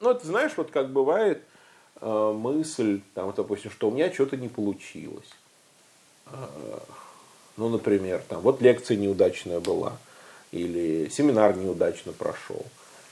[0.00, 1.42] Ну, ты знаешь, вот как бывает,
[2.00, 5.30] мысль, там, допустим, что у меня что-то не получилось.
[6.26, 6.78] Э,
[7.56, 9.96] ну, например, там, вот лекция неудачная была,
[10.52, 12.64] или семинар неудачно прошел,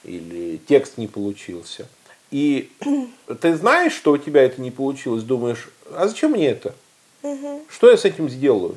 [0.02, 1.88] или текст не получился.
[2.30, 2.70] И
[3.40, 6.74] ты знаешь, что у тебя это не получилось, думаешь, а зачем мне это?
[7.22, 7.62] Угу.
[7.68, 8.76] Что я с этим сделаю?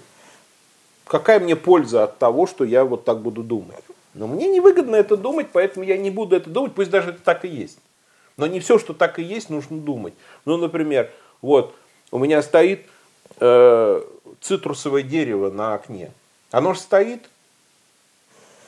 [1.06, 3.84] Какая мне польза от того, что я вот так буду думать?
[4.14, 7.46] Но мне невыгодно это думать, поэтому я не буду это думать, пусть даже это так
[7.46, 7.78] и есть.
[8.38, 10.14] Но не все, что так и есть, нужно думать.
[10.46, 11.76] Ну, например, вот
[12.12, 12.86] у меня стоит
[13.40, 14.02] э,
[14.42, 16.12] цитрусовое дерево на окне.
[16.52, 17.28] Оно же стоит?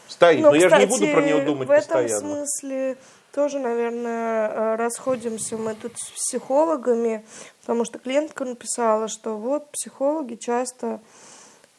[0.07, 0.41] Стоит.
[0.41, 2.19] Но, Но кстати, я же не буду про него думать в этом постоянно.
[2.19, 2.97] смысле
[3.31, 7.23] тоже, наверное, э, расходимся мы тут с психологами,
[7.61, 10.99] потому что клиентка написала, что вот психологи часто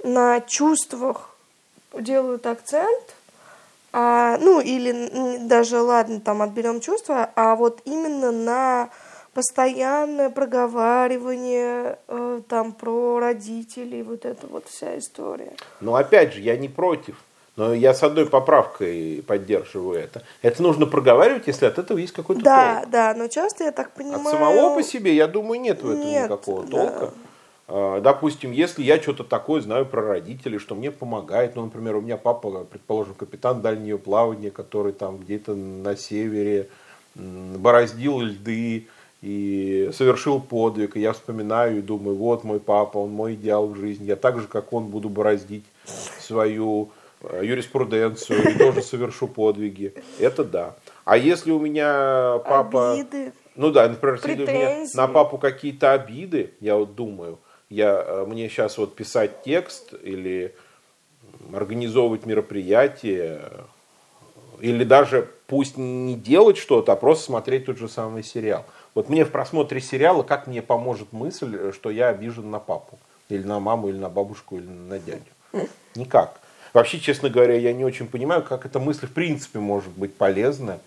[0.04, 1.36] на чувствах
[1.92, 3.16] делают акцент,
[3.92, 8.90] а, ну или даже, ладно, там отберем чувства, а вот именно на
[9.34, 15.52] постоянное проговаривание э, там про родителей, вот эта вот вся история.
[15.80, 17.16] Ну, опять же, я не против.
[17.56, 20.22] Но я с одной поправкой поддерживаю это.
[20.40, 22.90] Это нужно проговаривать, если от этого есть какой-то да, толк.
[22.90, 24.24] Да, да, но часто я так понимаю...
[24.24, 26.70] От самого по себе, я думаю, нет в этом нет, никакого да.
[26.70, 27.06] толка.
[27.06, 27.12] А,
[27.70, 32.16] допустим, если я что-то такое знаю про родителей, что мне помогает, ну, например, у меня
[32.16, 36.68] папа, предположим, капитан дальнего плавания, который там где-то на севере
[37.14, 38.88] бороздил льды
[39.22, 43.76] и совершил подвиг, и я вспоминаю и думаю, вот мой папа, он мой идеал в
[43.76, 45.64] жизни, я так же, как он, буду бороздить
[46.18, 46.90] свою
[47.22, 49.94] э, юриспруденцию и тоже совершу подвиги.
[50.18, 50.76] Это да.
[51.04, 52.94] А если у меня папа...
[52.94, 53.32] Обиды.
[53.54, 57.38] Ну да, например, если у меня на папу какие-то обиды, я вот думаю–
[57.70, 60.54] я, э, мне сейчас вот писать текст или
[61.54, 63.40] организовывать мероприятие,
[64.60, 68.66] или даже пусть не делать что-то, а просто смотреть тот же самый сериал.
[68.94, 72.98] Вот мне в просмотре сериала как мне поможет мысль, что я обижен на папу,
[73.28, 75.22] или на маму, или на бабушку, или на дядю?
[75.94, 76.40] Никак.
[76.72, 80.78] Вообще, честно говоря, я не очень понимаю, как эта мысль в принципе может быть полезна.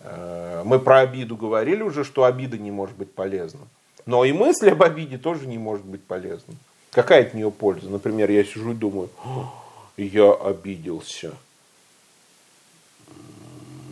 [0.00, 3.66] Э, мы про обиду говорили уже, что обида не может быть полезна.
[4.06, 6.54] Но и мысль об обиде тоже не может быть полезна.
[6.90, 7.88] Какая от нее польза?
[7.88, 9.08] Например, я сижу и думаю,
[9.96, 11.32] я обиделся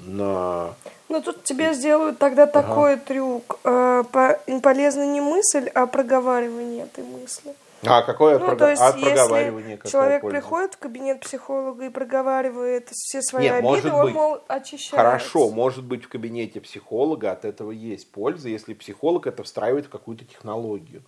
[0.06, 0.74] на
[1.08, 3.58] Ну тут тебе сделают тогда такой трюк.
[3.64, 7.54] Э, по- полезна не мысль, а проговаривание этой мысли.
[7.86, 10.36] А какое Ну, прога- то есть, от если проговаривания какая человек польза?
[10.36, 14.14] приходит в кабинет психолога и проговаривает все свои Нет, обиды, может он, быть.
[14.14, 14.96] мол, очищается.
[14.96, 19.90] Хорошо, может быть, в кабинете психолога от этого есть польза, если психолог это встраивает в
[19.90, 21.02] какую-то технологию.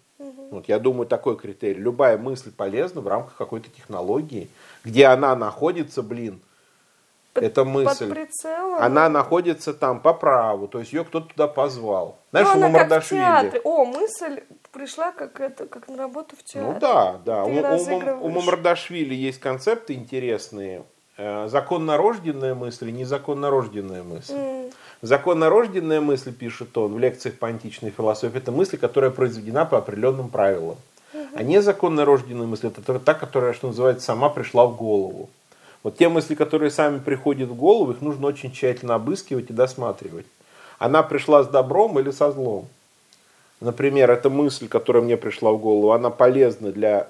[0.51, 1.81] Вот я думаю, такой критерий.
[1.81, 4.49] Любая мысль полезна в рамках какой-то технологии,
[4.85, 6.41] где она находится, блин,
[7.35, 8.09] эта мысль.
[8.09, 8.83] Под прицелом.
[8.83, 12.19] Она находится там по праву, то есть ее кто-то туда позвал.
[12.33, 13.61] Знаешь, ну, у театре.
[13.65, 14.43] О, мысль
[14.73, 16.73] пришла как это, как на работу в театре.
[16.73, 17.45] Ну да, да.
[17.45, 20.85] Ты У, у, у Мамардашвили есть концепты интересные.
[21.17, 24.35] Э, Законно рожденная мысль и незаконно рожденная мысль.
[24.35, 24.71] М.
[25.03, 29.79] Законно рожденная мысль, пишет он в лекциях по античной философии, это мысль, которая произведена по
[29.79, 30.77] определенным правилам.
[31.35, 35.29] А незаконно рожденная мысль, это та, которая, что называется, сама пришла в голову.
[35.83, 40.27] Вот те мысли, которые сами приходят в голову, их нужно очень тщательно обыскивать и досматривать.
[40.79, 42.69] Она пришла с добром или со злом.
[43.61, 47.09] Например, эта мысль, которая мне пришла в голову, она полезна для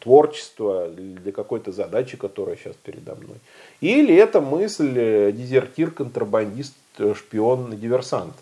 [0.00, 3.36] творчества, для какой-то задачи, которая сейчас передо мной.
[3.80, 8.34] Или это мысль э, дезертир, контрабандист, э, шпион, диверсант,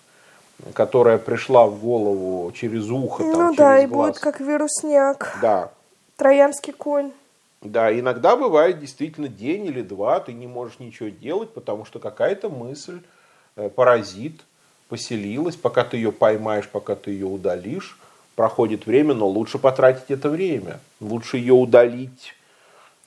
[0.73, 4.11] которая пришла в голову через ухо, там, Ну через да, и глаз.
[4.13, 5.39] будет как вирусняк.
[5.43, 5.71] Да,
[6.17, 7.11] Троянский конь.
[7.61, 12.49] да, иногда бывает действительно день или два, ты не можешь ничего делать, потому что какая-то
[12.49, 13.01] мысль,
[13.57, 14.41] э, паразит,
[14.93, 17.97] поселилась, пока ты ее поймаешь, пока ты ее удалишь,
[18.35, 20.81] проходит время, но лучше потратить это время.
[21.01, 22.35] Лучше ее удалить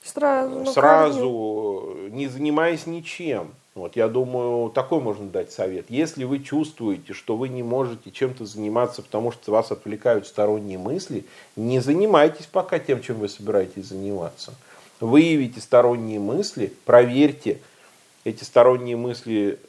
[0.02, 0.50] Сразу.
[0.50, 0.72] корню.
[0.72, 3.52] сразу, не занимаясь ничем.
[3.76, 5.86] Вот я думаю, такой можно дать совет.
[5.88, 11.24] Если вы чувствуете, что вы не можете чем-то заниматься, потому что вас отвлекают сторонние мысли,
[11.54, 14.54] не занимайтесь пока тем, чем вы собираетесь заниматься.
[14.98, 17.60] Выявите сторонние мысли, проверьте
[18.24, 19.60] эти сторонние мысли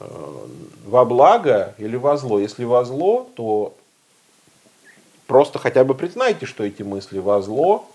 [0.00, 2.40] во благо или во зло.
[2.40, 3.74] Если во зло, то
[5.26, 7.88] просто хотя бы признайте, что эти мысли во зло,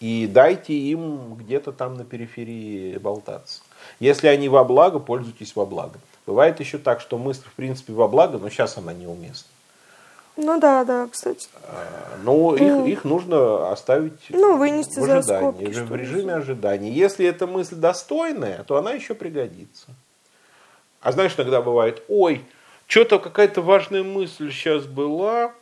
[0.00, 3.60] и дайте им где-то там на периферии болтаться.
[4.00, 5.98] Если они во благо, пользуйтесь во благо.
[6.26, 9.48] Бывает еще так, что мысль в принципе во благо, но сейчас она неуместна.
[10.36, 11.48] Ну да, да, кстати.
[12.22, 16.90] Но их, их нужно оставить Ну, вынести в за ожидании, скобки, в режиме ожидания.
[16.90, 19.86] Если эта мысль достойная, то она еще пригодится.
[21.04, 22.42] А знаешь, иногда бывает, ой,
[22.86, 25.52] что-то какая-то важная мысль сейчас была,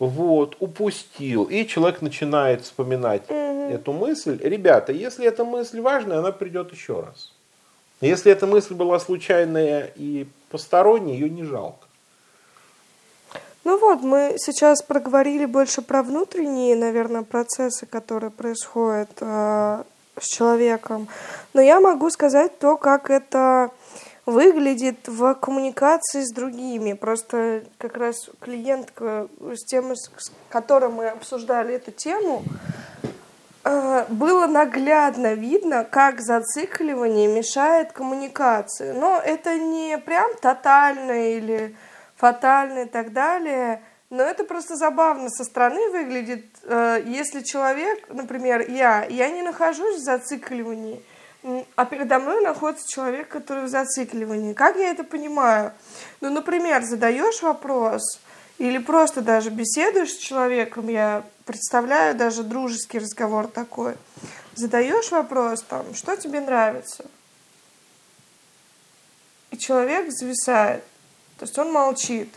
[0.00, 1.44] вот, упустил.
[1.44, 4.36] И человек начинает вспоминать эту мысль.
[4.42, 7.32] Ребята, если эта мысль важная, она придет еще раз.
[8.00, 11.86] Если эта мысль была случайная и посторонняя, ее не жалко.
[13.62, 19.84] Ну вот, мы сейчас проговорили больше про внутренние, наверное, процессы, которые происходят э,
[20.20, 21.06] с человеком.
[21.54, 23.70] Но я могу сказать то, как это
[24.26, 26.94] выглядит в коммуникации с другими.
[26.94, 30.10] Просто как раз клиентка с тем, с
[30.48, 32.42] которой мы обсуждали эту тему,
[33.64, 38.92] э, было наглядно видно, как зацикливание мешает коммуникации.
[38.92, 41.76] Но это не прям тотально или
[42.16, 43.82] фатально и так далее.
[44.10, 46.46] Но это просто забавно со стороны выглядит.
[46.62, 51.02] Э, Если человек, например, я, я не нахожусь в зацикливании,
[51.76, 54.54] а передо мной находится человек, который в зацикливании.
[54.54, 55.72] Как я это понимаю?
[56.20, 58.18] Ну, например, задаешь вопрос
[58.58, 63.94] или просто даже беседуешь с человеком, я представляю даже дружеский разговор такой.
[64.54, 67.04] Задаешь вопрос там, что тебе нравится?
[69.50, 70.82] И человек зависает.
[71.38, 72.32] То есть он молчит.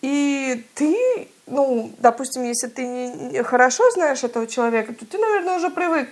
[0.00, 5.70] И ты, ну, допустим, если ты не, хорошо знаешь этого человека, то ты, наверное, уже
[5.70, 6.08] привык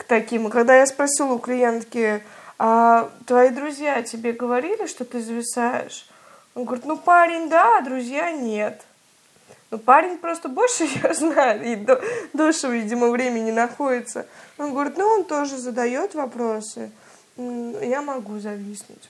[0.00, 0.48] к таким.
[0.48, 2.22] И когда я спросила у клиентки,
[2.58, 6.08] а твои друзья тебе говорили, что ты зависаешь?
[6.54, 8.82] Он говорит, ну, парень, да, друзья нет.
[9.70, 14.26] Ну, парень просто больше ее знает, и до, дольше, видимо, времени находится.
[14.58, 16.90] Он говорит, ну, он тоже задает вопросы.
[17.36, 19.08] Я могу зависнуть.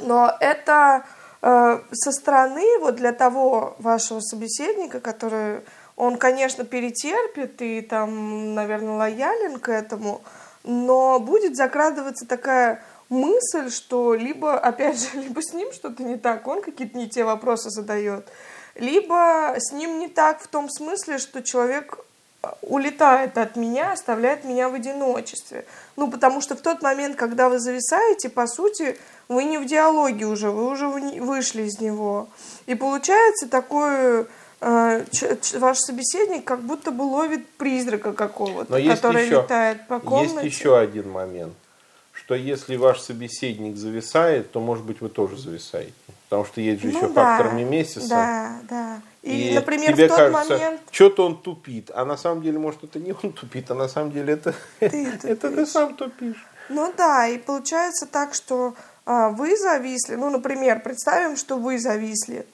[0.00, 1.04] Но это
[1.42, 5.62] э, со стороны вот для того вашего собеседника, который,
[6.00, 10.22] он, конечно, перетерпит и там, наверное, лоялен к этому,
[10.64, 16.46] но будет закрадываться такая мысль, что либо, опять же, либо с ним что-то не так,
[16.48, 18.26] он какие-то не те вопросы задает,
[18.76, 21.98] либо с ним не так в том смысле, что человек
[22.42, 25.66] э, улетает от меня, оставляет меня в одиночестве.
[25.96, 28.96] Ну, потому что в тот момент, когда вы зависаете, по сути,
[29.28, 32.28] вы не в диалоге уже, вы уже вышли из него.
[32.64, 34.26] И получается ч-
[34.60, 40.44] ваш собеседник как будто бы ловит призрака какого-то, который еще, летает по комнате.
[40.44, 41.54] есть еще один момент,
[42.12, 45.92] что если ваш собеседник зависает, то, может быть, вы тоже зависаете.
[46.28, 48.08] Потому что есть же Ну еще да, фактор мимесиса.
[48.08, 49.00] Да, да.
[49.22, 52.58] И, И например, тебе в тот кажется, момент что-то он тупит, а на самом деле,
[52.58, 56.46] может, это не он тупит, а на самом деле это Ты это ты сам тупишь.
[56.68, 62.46] Ну да, и получается так, что а, вы зависли, ну, например, представим, что вы зависли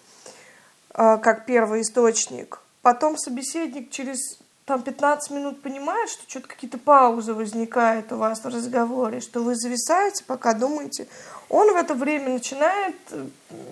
[0.97, 8.11] как первый источник, потом собеседник через там 15 минут понимает, что что-то какие-то паузы возникают
[8.13, 11.07] у вас в разговоре, что вы зависаете, пока думаете.
[11.49, 13.27] Он в это время начинает э,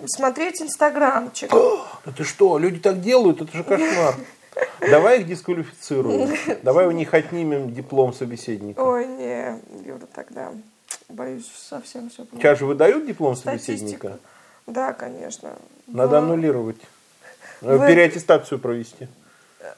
[0.05, 1.51] смотреть инстаграмчик.
[1.51, 4.15] Да ты что, люди так делают, это же кошмар.
[4.79, 6.33] Давай их дисквалифицируем.
[6.63, 8.79] Давай у них отнимем диплом собеседника.
[8.79, 10.53] Ой, не, Юра, тогда
[11.09, 13.77] боюсь совсем все Сейчас же выдают диплом Статистика.
[13.77, 14.19] собеседника?
[14.67, 15.57] Да, конечно.
[15.87, 16.77] Надо аннулировать.
[17.65, 19.07] Вы- Переаттестацию провести.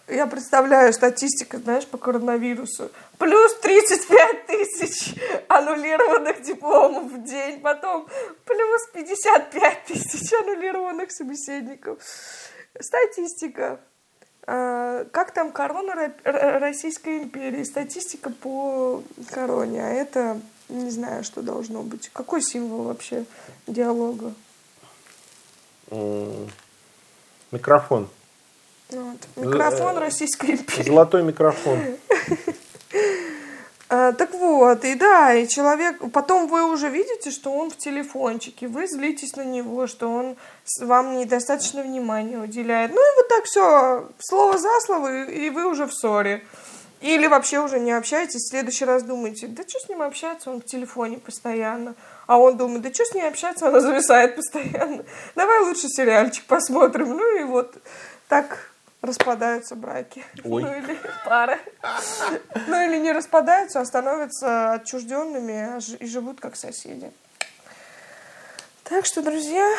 [0.10, 2.92] Я представляю статистика, знаешь, по коронавирусу.
[3.18, 5.16] Плюс 35 тысяч
[5.48, 7.62] аннулированных дипломов в день.
[7.62, 8.06] Потом
[8.46, 12.00] плюс 55 тысяч аннулированных собеседников.
[12.80, 13.80] Статистика.
[14.46, 17.64] А, Как там корона Ро- Ро- Российской империи?
[17.64, 19.82] Статистика по короне.
[19.86, 22.10] А это не знаю, что должно быть.
[22.14, 23.24] Какой символ вообще
[23.68, 24.34] диалога?
[25.92, 26.50] М,
[27.52, 28.10] Микрофон.
[28.90, 29.18] Вот.
[29.36, 30.84] Микрофон Э, Российской империи.
[30.84, 31.80] Золотой микрофон.
[33.90, 38.68] А, так вот, и да, и человек, потом вы уже видите, что он в телефончике,
[38.68, 40.36] вы злитесь на него, что он
[40.82, 42.92] вам недостаточно внимания уделяет.
[42.92, 46.44] Ну и вот так все, слово за слово, и вы уже в ссоре.
[47.00, 50.60] Или вообще уже не общаетесь, в следующий раз думаете, да что с ним общаться, он
[50.60, 51.96] в телефоне постоянно.
[52.28, 55.04] А он думает, да что с ней общаться, она зависает постоянно.
[55.36, 57.10] Давай лучше сериальчик посмотрим.
[57.10, 57.78] Ну и вот
[58.28, 58.70] так
[59.02, 60.24] распадаются браки.
[60.44, 60.64] Ой.
[60.64, 61.58] Ну или пары.
[62.68, 67.12] Ну или не распадаются, а становятся отчужденными а и живут как соседи.
[68.84, 69.70] Так что, друзья,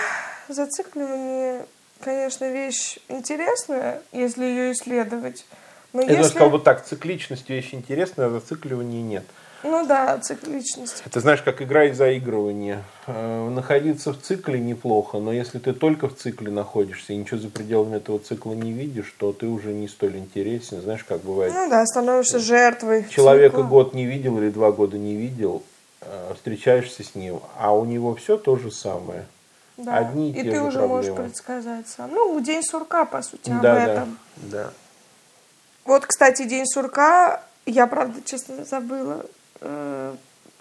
[0.49, 1.66] зацикливание,
[2.01, 5.46] конечно, вещь интересная, если ее исследовать.
[5.92, 6.30] Но Я бы если...
[6.30, 9.24] сказал вот так, цикличность вещь интересная, а зацикливания нет.
[9.64, 11.02] Ну да, цикличность.
[11.04, 12.84] Это знаешь, как игра и заигрывание.
[13.06, 17.48] Э, Находиться в цикле неплохо, но если ты только в цикле находишься и ничего за
[17.48, 20.80] пределами этого цикла не видишь, то ты уже не столь интересен.
[20.80, 21.52] Знаешь, как бывает.
[21.54, 23.06] Ну да, становишься жертвой.
[23.11, 23.68] Человека цикла.
[23.68, 25.64] год не видел или два года не видел,
[26.02, 29.26] э, встречаешься с ним, а у него все то же самое.
[29.76, 29.96] Да.
[29.98, 31.28] одни и И те ты же уже можешь проблемы.
[31.28, 32.11] предсказать сам.
[32.12, 34.18] Ну, день сурка, по сути, об да, да, этом.
[34.36, 34.70] да.
[35.84, 39.24] Вот, кстати, день сурка, я, правда, честно забыла,
[39.61, 40.14] э,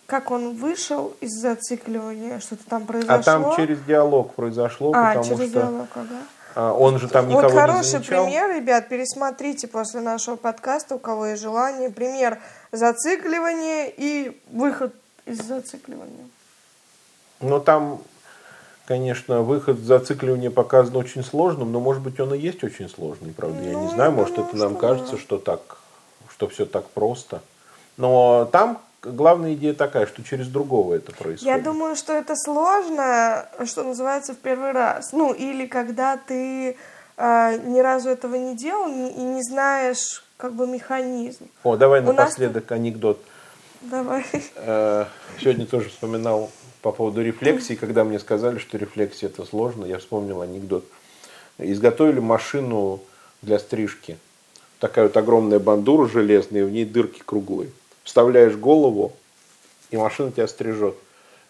[0.05, 3.15] как он вышел из зацикливания, что-то там произошло.
[3.15, 6.15] А там через диалог произошло, А, потому через что диалог, ага.
[6.55, 8.23] а, он же там Вот никого не хороший замечал.
[8.25, 11.89] пример, ребят, пересмотрите после нашего подкаста, у кого есть желание.
[11.89, 12.39] Пример
[12.71, 14.93] зацикливания и выход
[15.25, 16.25] из зацикливания.
[17.41, 17.99] Но там,
[18.85, 23.61] конечно, выход зацикливания показан очень сложным, но, может быть, он и есть очень сложный, правда,
[23.61, 25.59] я Ну, не я знаю, может, думаю, это нам что кажется, что так,
[26.31, 27.41] что все так просто.
[27.97, 28.79] Но там
[29.12, 31.55] главная идея такая, что через другого это происходит.
[31.55, 35.12] Я думаю, что это сложно, что называется, в первый раз.
[35.14, 36.78] Ну, или когда ты
[37.18, 41.47] э, ни разу этого не делал и не знаешь, как бы, механизм.
[41.64, 43.22] О, давай У напоследок анекдот.
[43.82, 44.26] Давай.
[44.55, 45.05] Э,
[45.39, 46.49] Сегодня тоже вспоминал
[46.82, 50.86] по поводу рефлексии, когда мне сказали, что рефлексия это сложно, я вспомнил анекдот.
[51.58, 53.01] Изготовили машину
[53.41, 54.18] для стрижки.
[54.80, 57.72] Такая вот огромная бандура железная, и в ней дырки круглые
[58.08, 59.12] вставляешь голову,
[59.91, 60.95] и машина тебя стрижет.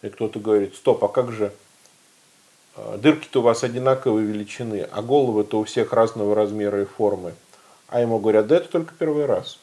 [0.01, 1.53] И кто-то говорит, стоп, а как же
[2.76, 7.36] а, дырки-то у вас одинаковой величины, а головы-то у всех разного размера и формы.
[7.89, 9.60] А ему говорят, да это только первый раз.